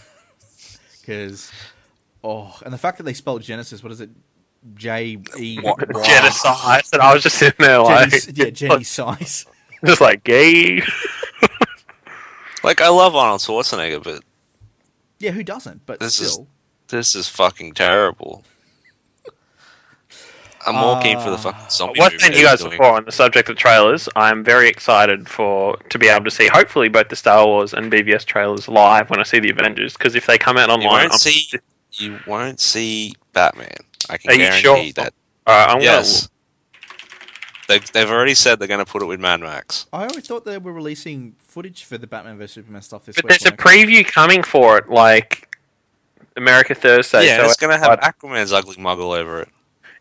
Because, 1.01 1.51
oh, 2.24 2.59
and 2.64 2.72
the 2.72 2.78
fact 2.78 2.96
that 2.98 3.04
they 3.04 3.14
spelled 3.14 3.42
Genesis, 3.42 3.83
what 3.83 3.92
is 3.92 4.00
it? 4.00 4.11
J 4.74 5.16
E 5.38 5.59
What? 5.61 5.78
Genocide. 6.04 6.83
And 6.92 7.00
I 7.00 7.14
was 7.14 7.22
just 7.22 7.38
sitting 7.38 7.64
there 7.64 7.78
like, 7.80 8.11
Jenny, 8.11 8.33
yeah, 8.35 8.50
Jenny 8.50 8.85
size. 8.85 9.46
just 9.85 10.00
like 10.00 10.24
gay. 10.24 10.83
Like, 12.62 12.83
I 12.83 12.88
love 12.90 13.16
Arnold 13.16 13.40
Schwarzenegger, 13.40 14.02
but 14.04 14.22
Yeah, 15.18 15.30
who 15.30 15.42
doesn't? 15.42 15.87
But 15.87 15.98
This 15.98 16.20
is- 16.20 16.33
still, 16.35 16.46
this 16.88 17.14
is 17.14 17.26
fucking 17.26 17.72
terrible. 17.72 18.44
I'm 20.66 20.74
more 20.74 21.00
keen 21.00 21.18
for 21.18 21.30
the 21.30 21.37
Uh, 21.37 21.38
fucking 21.38 21.70
zombie 21.70 22.00
What's 22.00 22.16
movie 22.16 22.24
been 22.28 22.33
you 22.33 22.44
they're 22.44 22.52
guys 22.52 22.59
doing. 22.61 22.72
before 22.72 22.96
on 22.98 23.06
the 23.06 23.12
subject 23.12 23.48
of 23.48 23.56
trailers? 23.56 24.11
I'm 24.14 24.44
very 24.44 24.68
excited 24.68 25.26
for 25.26 25.78
to 25.88 25.98
be 25.98 26.09
able 26.09 26.24
to 26.26 26.30
see 26.30 26.48
hopefully 26.48 26.90
both 26.90 27.09
the 27.09 27.16
Star 27.16 27.46
Wars 27.46 27.72
and 27.72 27.90
BVS 27.90 28.26
trailers 28.26 28.68
live 28.68 29.09
when 29.09 29.20
I 29.20 29.22
see 29.22 29.40
the 29.40 29.48
Avengers 29.50 29.94
because 29.96 30.14
if 30.14 30.26
they 30.26 30.37
come 30.37 30.59
out 30.59 30.68
You 30.68 30.74
online, 30.74 30.90
won't 31.09 31.12
I'm, 31.14 31.18
see. 31.18 31.48
You 32.00 32.18
won't 32.26 32.60
see 32.60 33.14
Batman. 33.32 33.68
I 34.08 34.16
can 34.16 34.30
Are 34.30 34.34
you 34.34 34.38
guarantee 34.40 34.92
sure? 34.92 34.92
that. 35.04 35.14
uh, 35.46 35.66
I'm 35.70 35.82
Yes. 35.82 36.28
They, 37.68 37.78
they've 37.78 38.10
already 38.10 38.34
said 38.34 38.58
they're 38.58 38.66
going 38.66 38.84
to 38.84 38.90
put 38.90 39.00
it 39.02 39.04
with 39.04 39.20
Mad 39.20 39.40
Max. 39.40 39.86
I 39.92 40.06
always 40.06 40.26
thought 40.26 40.44
they 40.44 40.58
were 40.58 40.72
releasing 40.72 41.36
footage 41.38 41.84
for 41.84 41.98
the 41.98 42.06
Batman 42.08 42.36
vs 42.36 42.52
Superman 42.52 42.82
stuff 42.82 43.04
this 43.04 43.14
But 43.14 43.26
week. 43.26 43.38
there's 43.38 43.42
a 43.52 43.54
when 43.54 43.78
it 43.78 43.86
preview 43.88 44.04
coming 44.04 44.42
for 44.42 44.78
it, 44.78 44.88
like 44.90 45.54
America 46.36 46.74
Thursday. 46.74 47.26
yeah, 47.26 47.36
so 47.36 47.44
it's 47.44 47.56
going 47.56 47.72
to 47.72 47.78
have 47.78 48.00
but- 48.00 48.18
Aquaman's 48.18 48.52
ugly 48.52 48.74
muggle 48.76 49.16
over 49.16 49.42
it. 49.42 49.48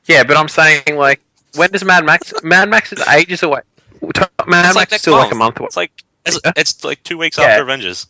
Yeah, 0.05 0.23
but 0.23 0.35
I'm 0.37 0.47
saying 0.47 0.81
like, 0.95 1.21
when 1.55 1.69
does 1.69 1.83
Mad 1.83 2.05
Max? 2.05 2.33
Mad 2.43 2.69
Max 2.69 2.91
is 2.93 3.05
ages 3.07 3.43
away. 3.43 3.61
Mad 4.01 4.11
It's 4.11 4.19
like 4.19 4.47
Max 4.47 4.69
is 4.69 4.75
next 4.91 5.01
still 5.01 5.13
like 5.17 5.31
a 5.31 5.35
month 5.35 5.59
away. 5.59 5.67
It's 5.67 5.77
like 5.77 5.91
it's, 6.25 6.39
it's 6.55 6.83
like 6.83 7.03
two 7.03 7.17
weeks 7.19 7.37
Yeah. 7.37 7.45
after 7.45 7.63
Avengers. 7.63 8.07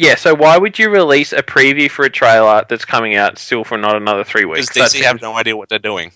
Yeah, 0.00 0.14
so 0.14 0.34
why 0.34 0.56
would 0.56 0.78
you 0.78 0.88
release 0.88 1.30
a 1.34 1.42
preview 1.42 1.90
for 1.90 2.06
a 2.06 2.10
trailer 2.10 2.64
that's 2.66 2.86
coming 2.86 3.16
out 3.16 3.36
still 3.36 3.64
for 3.64 3.76
not 3.76 3.96
another 3.96 4.24
three 4.24 4.46
weeks? 4.46 4.72
That's 4.74 4.94
DC 4.96 5.02
have 5.02 5.20
no 5.20 5.34
idea 5.34 5.54
what 5.58 5.68
they're 5.68 5.78
doing. 5.78 6.12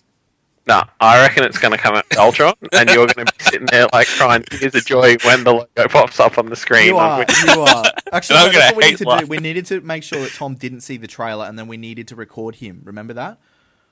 No, 0.66 0.82
I 0.98 1.20
reckon 1.20 1.44
it's 1.44 1.58
going 1.58 1.72
to 1.72 1.78
come 1.78 1.94
out 1.94 2.06
with 2.08 2.18
Ultron, 2.24 2.54
and 2.72 2.88
you're 2.88 3.06
going 3.06 3.26
to 3.26 3.32
be 3.36 3.44
sitting 3.44 3.66
there 3.70 3.86
like 3.92 4.06
crying 4.06 4.42
tears 4.44 4.74
of 4.74 4.86
joy 4.86 5.16
when 5.22 5.44
the 5.44 5.52
logo 5.52 5.88
pops 5.88 6.18
up 6.18 6.38
on 6.38 6.46
the 6.46 6.56
screen. 6.56 6.86
You 6.86 6.96
are. 6.96 7.18
Like, 7.18 7.30
You 7.44 7.60
are. 7.60 7.84
Actually, 8.10 8.38
no, 8.46 8.52
that's 8.52 8.74
what 8.74 8.76
we 8.82 8.90
need 8.90 8.96
to 8.96 9.04
life. 9.04 9.20
do. 9.20 9.26
We 9.26 9.36
needed 9.36 9.66
to 9.66 9.82
make 9.82 10.02
sure 10.02 10.20
that 10.22 10.32
Tom 10.32 10.54
didn't 10.54 10.80
see 10.80 10.96
the 10.96 11.06
trailer, 11.06 11.44
and 11.44 11.58
then 11.58 11.68
we 11.68 11.76
needed 11.76 12.08
to 12.08 12.16
record 12.16 12.54
him. 12.54 12.80
Remember 12.84 13.12
that? 13.12 13.36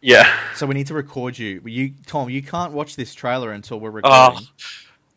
yeah, 0.00 0.34
So 0.56 0.64
we 0.66 0.72
need 0.74 0.86
to 0.86 0.94
record 0.94 1.38
you. 1.38 1.60
You, 1.66 1.92
Tom, 2.06 2.30
you 2.30 2.42
can't 2.42 2.72
watch 2.72 2.96
this 2.96 3.12
trailer 3.12 3.52
until 3.52 3.78
we're 3.78 3.90
Oh. 3.90 4.30
recording. 4.30 4.48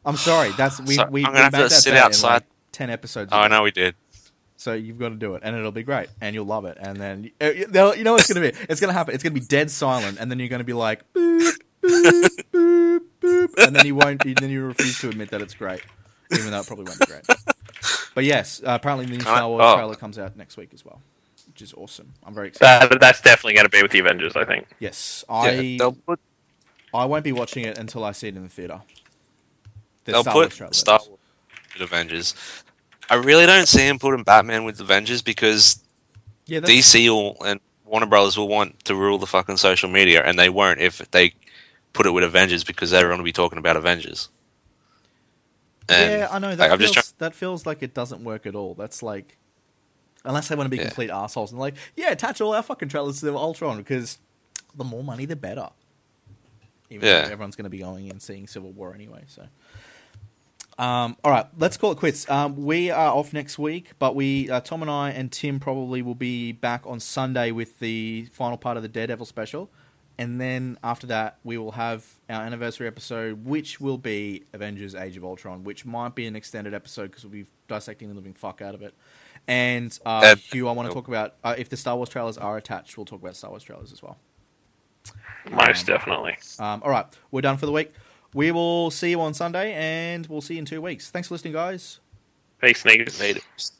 I'm 0.06 0.18
sorry. 0.18 0.52
That's 0.58 0.82
we. 0.82 0.96
So 0.96 1.06
we 1.10 1.26
I'm 1.26 1.32
gonna 1.32 1.38
we 1.38 1.44
have 1.44 1.52
made 1.54 1.58
to 1.60 1.64
that 1.70 1.72
sit 1.72 1.96
outside. 1.96 2.34
like 2.34 2.44
ten 2.74 2.90
episodes. 2.90 3.32
Oh, 3.34 3.38
I 3.38 3.48
know 3.48 3.64
we 3.64 3.72
did. 3.72 3.96
So 4.66 4.74
you've 4.74 4.98
got 4.98 5.10
to 5.10 5.16
do 5.16 5.36
it, 5.36 5.44
and 5.46 5.56
it'll 5.56 5.72
be 5.72 5.84
great, 5.84 6.10
and 6.22 6.34
you'll 6.34 6.48
love 6.48 6.66
it. 6.66 6.76
And 6.82 6.98
then 6.98 7.30
uh, 7.40 7.52
you 7.52 7.68
know 7.68 7.94
you 7.94 8.04
know 8.04 8.14
what 8.14 8.22
it's 8.22 8.34
going 8.34 8.52
to 8.52 8.52
be. 8.52 8.66
It's 8.68 8.82
going 8.82 8.90
to 8.90 8.98
happen. 8.98 9.14
It's 9.14 9.22
going 9.22 9.36
to 9.36 9.40
be 9.40 9.46
dead 9.46 9.70
silent, 9.70 10.18
and 10.20 10.32
then 10.32 10.40
you're 10.40 10.48
going 10.48 10.58
to 10.58 10.64
be 10.64 10.74
like, 10.74 11.04
boop, 11.14 11.54
boop, 11.84 12.30
boop, 12.52 13.00
boop, 13.22 13.64
and 13.64 13.76
then 13.76 13.86
you 13.86 13.94
won't. 13.94 14.24
Then 14.24 14.50
you 14.50 14.66
refuse 14.66 14.98
to 15.02 15.10
admit 15.10 15.30
that 15.30 15.44
it's 15.44 15.54
great, 15.54 15.84
even 16.32 16.50
though 16.50 16.62
it 16.62 16.66
probably 16.66 16.86
won't 16.86 17.00
be 17.00 17.06
great. 17.06 17.28
But 18.16 18.24
yes, 18.24 18.60
uh, 18.66 18.72
apparently 18.72 19.06
the 19.06 19.12
new 19.12 19.20
Star 19.20 19.48
Wars 19.48 19.62
oh. 19.64 19.76
trailer 19.76 19.94
comes 19.94 20.18
out 20.18 20.36
next 20.36 20.58
week 20.58 20.72
as 20.74 20.84
well, 20.84 21.00
which 21.46 21.62
is 21.62 21.72
awesome. 21.76 22.14
I'm 22.24 22.34
very 22.34 22.48
excited. 22.48 22.90
that, 22.90 23.00
that's 23.00 23.22
definitely 23.22 23.54
going 23.54 23.68
to 23.68 23.70
be 23.70 23.84
with 23.84 23.92
the 23.92 24.00
Avengers, 24.00 24.36
I 24.36 24.46
think. 24.46 24.66
yes, 24.80 25.24
I 25.30 25.76
they'll 25.78 25.92
put 25.92 26.20
I 26.92 27.06
won't 27.06 27.24
be 27.24 27.34
watching 27.34 27.66
it 27.66 27.78
until 27.78 28.04
I 28.04 28.14
see 28.14 28.30
it 28.30 28.36
in 28.36 28.42
the 28.42 28.50
theater. 28.50 28.82
The 30.06 30.14
they'll 30.14 30.22
Star 30.24 30.34
Wars 30.34 30.48
put 30.48 30.56
trailer, 30.56 30.74
Star. 30.74 31.00
Wars 31.08 31.20
with 31.74 31.84
Avengers. 31.84 32.34
I 33.10 33.16
really 33.16 33.46
don't 33.46 33.68
see 33.68 33.82
him 33.88 34.00
putting 34.00 34.24
Batman 34.24 34.64
with 34.64 34.80
Avengers 34.80 35.22
because 35.22 35.80
Yeah, 36.48 36.60
DC 36.60 37.08
will, 37.10 37.38
and 37.46 37.60
Warner 37.86 38.06
Brothers 38.08 38.38
will 38.38 38.48
want 38.48 38.84
to 38.86 38.96
rule 38.96 39.18
the 39.18 39.28
fucking 39.28 39.58
social 39.58 39.90
media, 39.90 40.24
and 40.24 40.38
they 40.40 40.50
won't 40.50 40.80
if 40.80 40.98
they 41.12 41.34
put 41.94 42.06
it 42.06 42.12
with 42.12 42.24
Avengers 42.24 42.64
because 42.64 42.94
everyone 42.94 43.20
will 43.20 43.26
be 43.26 43.32
talking 43.32 43.60
about 43.60 43.78
Avengers. 43.78 44.30
And, 45.88 46.12
yeah, 46.12 46.28
I 46.32 46.40
know 46.40 46.50
like, 46.50 46.58
that 46.58 46.72
I'm 46.72 46.80
feels 46.80 46.92
just 46.92 47.20
that 47.20 47.36
feels 47.36 47.66
like 47.66 47.84
it 47.84 47.94
doesn't 47.94 48.24
work 48.24 48.46
at 48.48 48.56
all. 48.56 48.74
That's 48.74 49.04
like 49.04 49.38
unless 50.24 50.48
they 50.48 50.56
want 50.56 50.66
to 50.66 50.72
be 50.72 50.78
Yeah. 50.78 50.86
complete 50.88 51.12
assholes 51.12 51.52
and 51.52 51.60
like, 51.60 51.76
yeah, 51.96 52.12
attach 52.12 52.42
all 52.42 52.56
our 52.56 52.64
fucking 52.64 52.90
trailers 52.90 53.22
to 53.22 53.38
Ultron 53.38 53.78
because 53.78 54.18
the 54.76 54.84
more 54.84 55.04
money 55.04 55.26
the 55.26 55.36
better. 55.36 55.70
Even 56.90 57.08
Yeah. 57.08 57.22
though 57.26 57.32
everyone's 57.32 57.56
going 57.56 57.66
to 57.66 57.70
be 57.70 57.80
going 57.80 58.10
and 58.10 58.20
seeing 58.22 58.48
Civil 58.48 58.72
War 58.72 58.94
anyway, 58.96 59.24
so. 59.28 59.48
Um, 60.78 61.16
all 61.24 61.32
right, 61.32 61.46
let's 61.58 61.78
call 61.78 61.92
it 61.94 61.98
quits. 61.98 62.30
Um, 62.30 62.66
we 62.66 62.92
are 62.92 63.14
off 63.14 63.32
next 63.32 63.58
week, 63.58 63.92
but 63.98 64.14
we 64.14 64.50
uh, 64.50 64.60
Tom 64.60 64.82
and 64.82 64.92
I 64.92 65.12
and 65.12 65.32
Tim 65.32 65.60
probably 65.60 66.02
will 66.02 66.16
be 66.16 66.52
back 66.52 66.86
on 66.86 67.00
Sunday 67.00 67.52
with 67.52 67.80
the 67.80 68.28
final 68.34 68.58
part 68.58 68.76
of 68.76 68.84
the 68.84 68.90
Daredevil 68.90 69.26
special, 69.26 69.70
and 70.18 70.42
then 70.42 70.78
after 70.84 71.08
that 71.08 71.38
we 71.46 71.58
will 71.58 71.72
have 71.72 72.06
our 72.30 72.42
anniversary 72.42 72.88
episode, 72.88 73.46
which 73.46 73.80
will 73.80 73.98
be 73.98 74.44
Avengers: 74.52 74.96
Age 74.96 75.16
of 75.16 75.24
Ultron, 75.24 75.64
which 75.64 75.86
might 75.86 76.14
be 76.14 76.26
an 76.26 76.36
extended 76.36 76.74
episode 76.74 77.08
because 77.08 77.24
we'll 77.24 77.32
be 77.32 77.46
dissecting 77.70 78.10
the 78.10 78.16
living 78.16 78.34
fuck 78.34 78.62
out 78.62 78.76
of 78.76 78.82
it. 78.82 78.94
And 79.48 79.98
uh, 80.06 80.10
Uh, 80.10 80.36
Hugh, 80.36 80.68
I 80.68 80.74
want 80.74 80.90
to 80.90 80.94
talk 80.94 81.08
about 81.08 81.36
uh, 81.42 81.56
if 81.58 81.70
the 81.70 81.78
Star 81.78 81.96
Wars 81.96 82.10
trailers 82.10 82.38
are 82.38 82.58
attached. 82.58 82.98
We'll 82.98 83.06
talk 83.06 83.22
about 83.22 83.38
Star 83.38 83.50
Wars 83.50 83.64
trailers 83.64 83.94
as 83.94 84.04
well. 84.04 84.18
Most 85.50 85.86
definitely. 85.86 86.38
Um, 86.60 86.82
all 86.84 86.90
right, 86.90 87.06
we're 87.32 87.42
done 87.42 87.58
for 87.58 87.66
the 87.66 87.72
week. 87.72 87.94
We 88.36 88.52
will 88.52 88.92
see 88.92 89.12
you 89.12 89.22
on 89.22 89.34
Sunday, 89.34 89.72
and 89.72 90.28
we'll 90.28 90.42
see 90.42 90.56
you 90.56 90.60
in 90.60 90.66
two 90.66 90.82
weeks. 90.82 91.10
Thanks 91.10 91.30
for 91.30 91.36
listening, 91.36 91.54
guys. 91.54 92.02
Peace, 92.62 92.84
niggas. 92.84 93.18
Natives. 93.18 93.72